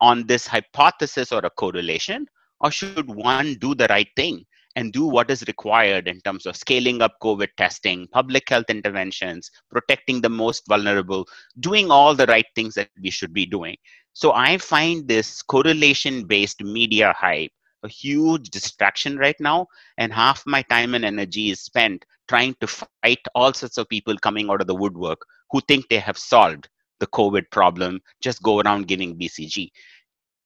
on 0.01 0.28
this 0.28 0.45
hypothesis 0.45 1.32
or 1.32 1.39
a 1.39 1.49
correlation, 1.49 2.28
or 2.60 2.70
should 2.70 3.10
one 3.10 3.56
do 3.56 3.74
the 3.74 3.88
right 3.89 4.10
thing 4.16 4.45
and 4.76 4.91
do 4.91 5.06
what 5.06 5.32
is 5.32 5.41
required 5.47 6.08
in 6.08 6.20
terms 6.22 6.45
of 6.45 6.58
scaling 6.58 7.01
up 7.01 7.16
COVID 7.24 7.47
testing, 7.58 8.08
public 8.12 8.49
health 8.49 8.66
interventions, 8.70 9.49
protecting 9.72 10.20
the 10.20 10.30
most 10.30 10.68
vulnerable, 10.68 11.26
doing 11.62 11.89
all 11.89 12.14
the 12.14 12.26
right 12.26 12.45
things 12.56 12.76
that 12.76 12.89
we 13.01 13.10
should 13.10 13.34
be 13.34 13.45
doing? 13.45 13.78
So 14.12 14.34
I 14.34 14.58
find 14.58 15.08
this 15.08 15.41
correlation 15.41 16.26
based 16.26 16.62
media 16.62 17.14
hype 17.18 17.51
a 17.84 17.88
huge 17.88 18.49
distraction 18.49 19.18
right 19.18 19.36
now 19.39 19.68
and 19.97 20.12
half 20.12 20.43
my 20.45 20.62
time 20.64 20.95
and 20.95 21.06
energy 21.06 21.51
is 21.51 21.62
spent 21.62 22.03
trying 22.28 22.56
to 22.60 22.68
fight 22.68 23.20
all 23.36 23.53
sorts 23.53 23.78
of 23.78 23.88
people 23.88 24.18
coming 24.18 24.49
out 24.49 24.60
of 24.60 24.68
the 24.68 24.76
woodwork 24.76 25.20
who 25.51 25.62
think 25.68 25.88
they 25.88 25.99
have 25.99 26.18
solved 26.18 26.68
the 26.99 27.07
covid 27.07 27.49
problem 27.51 27.99
just 28.21 28.41
go 28.41 28.59
around 28.59 28.87
giving 28.87 29.17
bcg 29.17 29.69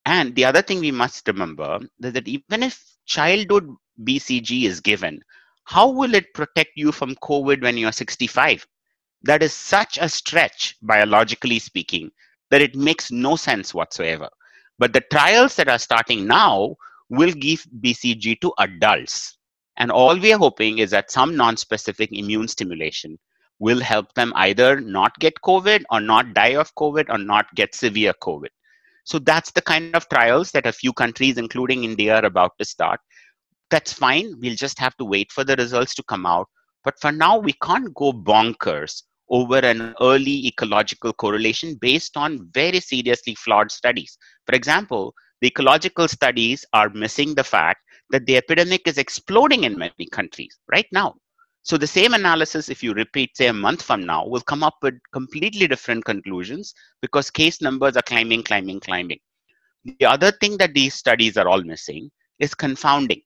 and 0.06 0.36
the 0.36 0.46
other 0.46 0.62
thing 0.62 0.80
we 0.80 0.92
must 0.92 1.28
remember 1.28 1.80
is 2.02 2.14
that 2.14 2.28
even 2.28 2.64
if 2.64 2.84
childhood 3.06 3.70
bcg 4.04 4.64
is 4.64 4.80
given 4.80 5.20
how 5.66 5.90
will 5.90 6.16
it 6.16 6.34
protect 6.34 6.72
you 6.76 6.92
from 6.92 7.16
covid 7.16 7.62
when 7.62 7.78
you're 7.78 7.92
65 7.92 8.66
that 9.24 9.44
is 9.44 9.54
such 9.54 9.98
a 9.98 10.08
stretch 10.08 10.76
biologically 10.82 11.60
speaking 11.60 12.10
that 12.50 12.62
it 12.62 12.76
makes 12.76 13.12
no 13.12 13.36
sense 13.36 13.74
whatsoever. 13.74 14.30
But 14.78 14.94
the 14.94 15.04
trials 15.12 15.56
that 15.56 15.68
are 15.68 15.80
starting 15.80 16.26
now 16.26 16.76
will 17.10 17.32
give 17.32 17.66
BCG 17.82 18.40
to 18.42 18.54
adults. 18.60 19.38
And 19.78 19.92
all 19.92 20.18
we 20.18 20.34
are 20.34 20.40
hoping 20.40 20.80
is 20.80 20.92
that 20.92 21.12
some 21.12 21.36
non-specific 21.36 22.12
immune 22.12 22.48
stimulation 22.48 23.18
will 23.60 23.80
help 23.80 24.14
them 24.14 24.34
either 24.36 24.80
not 24.80 25.18
get 25.20 25.34
COVID 25.46 25.84
or 25.92 26.00
not 26.00 26.34
die 26.34 26.56
of 26.56 26.74
COVID 26.76 27.10
or 27.10 27.18
not 27.18 27.54
get 27.56 27.76
severe 27.76 28.14
COVID. 28.24 28.48
So 29.04 29.20
that's 29.20 29.52
the 29.52 29.62
kind 29.62 29.96
of 29.96 30.08
trials 30.10 30.52
that 30.52 30.66
a 30.66 30.72
few 30.72 30.94
countries, 30.94 31.38
including 31.38 31.84
India, 31.84 32.16
are 32.16 32.26
about 32.26 32.52
to 32.60 32.66
start. 32.66 33.00
That's 33.70 33.94
fine. 33.94 34.36
We'll 34.40 34.56
just 34.56 34.80
have 34.80 34.96
to 34.98 35.06
wait 35.06 35.32
for 35.32 35.44
the 35.44 35.56
results 35.56 35.94
to 35.96 36.04
come 36.04 36.26
out. 36.26 36.48
But 36.84 37.00
for 37.00 37.12
now, 37.12 37.38
we 37.38 37.54
can't 37.62 37.94
go 37.94 38.14
bonkers 38.14 39.04
over 39.30 39.58
an 39.58 39.94
early 40.02 40.48
ecological 40.48 41.14
correlation 41.14 41.76
based 41.82 42.18
on 42.18 42.50
very 42.54 42.80
seriously 42.80 43.36
flawed 43.36 43.72
studies. 43.72 44.18
For 44.46 44.56
example, 44.56 45.14
the 45.42 45.48
ecological 45.48 46.08
studies 46.08 46.66
are 46.74 46.90
missing 46.90 47.36
the 47.36 47.44
fact 47.44 47.82
that 48.12 48.26
the 48.26 48.38
epidemic 48.38 48.88
is 48.88 48.98
exploding 48.98 49.64
in 49.66 49.78
many 49.78 50.08
countries 50.12 50.58
right 50.72 50.88
now. 50.92 51.16
So 51.64 51.78
the 51.78 51.88
same 51.88 52.14
analysis, 52.14 52.70
if 52.70 52.82
you 52.82 52.94
repeat, 52.94 53.36
say, 53.36 53.48
a 53.48 53.54
month 53.54 53.82
from 53.82 54.06
now, 54.06 54.26
will 54.26 54.42
come 54.42 54.64
up 54.64 54.76
with 54.82 54.96
completely 55.12 55.68
different 55.68 56.06
conclusions 56.06 56.74
because 57.02 57.30
case 57.30 57.62
numbers 57.62 57.98
are 57.98 58.02
climbing, 58.04 58.44
climbing, 58.44 58.80
climbing. 58.80 59.20
The 59.84 60.06
other 60.06 60.32
thing 60.32 60.58
that 60.58 60.74
these 60.74 60.94
studies 60.94 61.38
are 61.38 61.48
all 61.48 61.62
missing 61.62 62.10
is 62.40 62.56
confounding. 62.56 63.22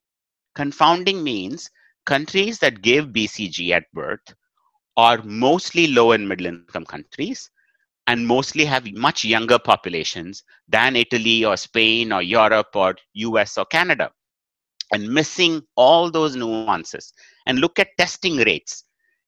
Confounding 0.56 1.24
means 1.24 1.70
countries 2.06 2.60
that 2.60 2.82
give 2.82 3.08
BCG 3.08 3.72
at 3.72 3.92
birth 3.94 4.36
are 4.98 5.22
mostly 5.24 5.88
low 5.88 6.12
and 6.12 6.28
middle 6.28 6.48
income 6.48 6.86
countries 6.86 7.50
and 8.08 8.28
mostly 8.28 8.66
have 8.66 8.92
much 8.94 9.24
younger 9.24 9.58
populations 9.58 10.44
than 10.68 10.96
Italy 10.96 11.46
or 11.46 11.56
Spain 11.56 12.12
or 12.12 12.22
Europe 12.22 12.76
or 12.76 12.96
US 13.14 13.58
or 13.58 13.66
Canada. 13.66 14.12
And 14.92 15.08
missing 15.08 15.64
all 15.76 16.12
those 16.12 16.36
nuances 16.36 17.14
and 17.46 17.60
look 17.60 17.80
at 17.80 17.98
testing 17.98 18.38
rates. 18.38 18.84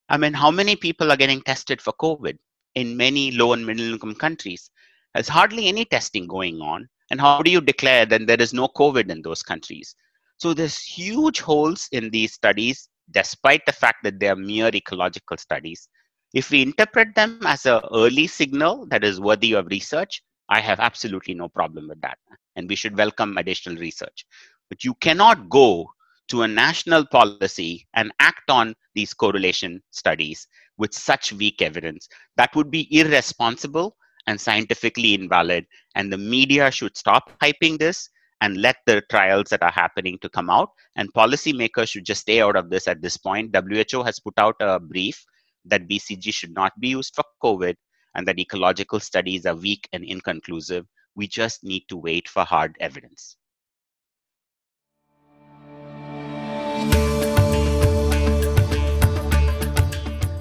I 0.10 0.18
mean, 0.18 0.34
how 0.34 0.52
many 0.52 0.76
people 0.76 1.12
are 1.12 1.18
getting 1.18 1.42
tested 1.42 1.82
for 1.82 1.94
COVID 1.94 2.38
in 2.76 2.96
many 2.96 3.32
low 3.32 3.54
and 3.54 3.66
middle 3.66 3.94
income 3.94 4.16
countries? 4.16 4.70
There's 5.14 5.28
hardly 5.28 5.68
any 5.68 5.86
testing 5.86 6.28
going 6.28 6.62
on. 6.62 6.88
And 7.12 7.22
how 7.22 7.42
do 7.42 7.52
you 7.52 7.62
declare 7.62 8.06
that 8.08 8.28
there 8.28 8.42
is 8.42 8.54
no 8.54 8.68
COVID 8.68 9.10
in 9.10 9.22
those 9.22 9.44
countries? 9.44 9.96
So 10.38 10.54
there's 10.54 10.80
huge 10.80 11.40
holes 11.40 11.88
in 11.92 12.10
these 12.10 12.34
studies, 12.34 12.90
despite 13.12 13.66
the 13.66 13.72
fact 13.72 14.04
that 14.04 14.20
they 14.20 14.28
are 14.28 14.36
mere 14.36 14.70
ecological 14.74 15.38
studies. 15.38 15.88
If 16.34 16.50
we 16.50 16.62
interpret 16.62 17.16
them 17.16 17.40
as 17.46 17.66
an 17.66 17.82
early 17.94 18.28
signal 18.28 18.88
that 18.88 19.04
is 19.04 19.22
worthy 19.22 19.54
of 19.54 19.68
research, 19.68 20.22
I 20.50 20.60
have 20.60 20.80
absolutely 20.80 21.34
no 21.34 21.48
problem 21.48 21.88
with 21.88 22.02
that. 22.02 22.18
And 22.56 22.68
we 22.68 22.76
should 22.76 22.98
welcome 22.98 23.38
additional 23.38 23.78
research. 23.78 24.26
But 24.70 24.84
you 24.84 24.96
cannot 24.96 25.50
go 25.50 25.88
to 26.30 26.42
a 26.42 26.48
national 26.48 27.06
policy 27.06 27.88
and 27.94 28.12
act 28.20 28.50
on 28.50 28.76
these 28.94 29.14
correlation 29.14 29.82
studies 29.92 30.48
with 30.78 30.94
such 30.94 31.34
weak 31.34 31.62
evidence. 31.62 32.08
That 32.38 32.56
would 32.56 32.72
be 32.72 32.88
irresponsible 32.92 33.96
and 34.28 34.40
scientifically 34.40 35.14
invalid. 35.14 35.66
And 35.96 36.12
the 36.12 36.18
media 36.18 36.72
should 36.72 36.98
stop 36.98 37.32
hyping 37.42 37.78
this 37.78 38.10
and 38.42 38.58
let 38.58 38.78
the 38.86 39.02
trials 39.10 39.50
that 39.50 39.64
are 39.64 39.72
happening 39.72 40.18
to 40.22 40.30
come 40.30 40.50
out. 40.50 40.70
And 40.96 41.14
policymakers 41.14 41.90
should 41.90 42.06
just 42.06 42.22
stay 42.22 42.42
out 42.42 42.56
of 42.56 42.70
this 42.70 42.88
at 42.88 43.02
this 43.02 43.18
point. 43.18 43.56
WHO 43.56 44.04
has 44.04 44.20
put 44.20 44.34
out 44.38 44.56
a 44.60 44.80
brief 44.80 45.24
that 45.66 45.88
BCG 45.88 46.34
should 46.34 46.54
not 46.54 46.74
be 46.80 46.90
used 46.90 47.16
for 47.16 47.24
COVID 47.44 47.76
and 48.16 48.28
that 48.28 48.40
ecological 48.40 49.00
studies 49.00 49.46
are 49.46 49.56
weak 49.56 49.88
and 49.94 50.04
inconclusive. 50.04 50.86
We 51.16 51.28
just 51.28 51.64
need 51.64 51.84
to 51.90 51.98
wait 51.98 52.28
for 52.28 52.44
hard 52.44 52.76
evidence. 52.80 53.38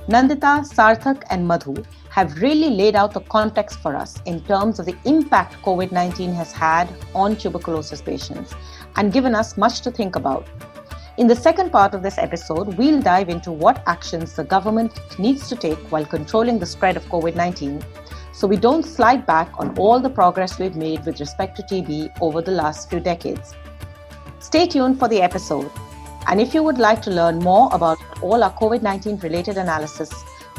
Nandita, 0.07 0.63
Sarthak, 0.69 1.23
and 1.31 1.49
Madhu 1.49 1.83
have 2.11 2.43
really 2.43 2.69
laid 2.69 2.95
out 2.95 3.15
the 3.15 3.21
context 3.21 3.79
for 3.79 3.97
us 3.97 4.21
in 4.27 4.43
terms 4.43 4.79
of 4.79 4.85
the 4.85 4.97
impact 5.07 5.55
COVID 5.63 5.93
19 5.93 6.35
has 6.35 6.53
had 6.53 6.91
on 7.15 7.37
tuberculosis 7.37 8.03
patients 8.03 8.55
and 8.97 9.15
given 9.15 9.35
us 9.35 9.57
much 9.57 9.81
to 9.81 9.91
think 9.91 10.15
about. 10.15 10.47
In 11.17 11.27
the 11.27 11.35
second 11.35 11.71
part 11.71 11.95
of 11.95 12.03
this 12.03 12.19
episode, 12.19 12.77
we'll 12.77 13.01
dive 13.01 13.31
into 13.31 13.51
what 13.51 13.83
actions 13.87 14.35
the 14.35 14.45
government 14.45 14.93
needs 15.19 15.49
to 15.49 15.57
take 15.57 15.79
while 15.91 16.05
controlling 16.05 16.59
the 16.59 16.67
spread 16.67 16.99
of 16.99 17.07
COVID 17.07 17.35
19 17.35 17.83
so 18.35 18.47
we 18.47 18.59
don't 18.59 18.85
slide 18.85 19.25
back 19.25 19.49
on 19.59 19.79
all 19.79 20.01
the 20.01 20.11
progress 20.11 20.59
we've 20.59 20.77
made 20.77 21.07
with 21.07 21.19
respect 21.19 21.57
to 21.57 21.63
TB 21.63 22.21
over 22.21 22.43
the 22.43 22.51
last 22.51 22.91
few 22.91 23.01
decades. 23.01 23.55
Stay 24.41 24.67
tuned 24.67 24.99
for 24.99 25.09
the 25.09 25.23
episode. 25.23 25.71
And 26.27 26.41
if 26.41 26.55
you 26.55 26.63
would 26.63 26.79
like 26.79 27.03
to 27.03 27.11
learn 27.11 27.39
more 27.39 27.69
about 27.73 27.99
all 28.23 28.43
our 28.43 28.55
COVID 28.55 28.81
19 28.83 29.19
related 29.19 29.59
analysis, 29.59 30.11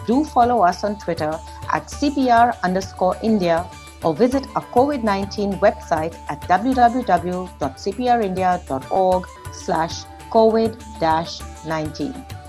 do 0.06 0.24
follow 0.24 0.62
us 0.62 0.84
on 0.84 1.00
Twitter 1.00 1.40
at 1.74 1.88
CPR 1.88 2.56
underscore 2.64 3.18
India 3.24 3.68
or 4.04 4.14
visit 4.14 4.46
our 4.56 4.64
COVID 4.66 5.02
19 5.04 5.54
website 5.54 6.16
at 6.30 6.40
www.cprindia.org 6.42 9.28
slash 9.54 10.04
COVID 10.30 11.66
19. 11.66 12.45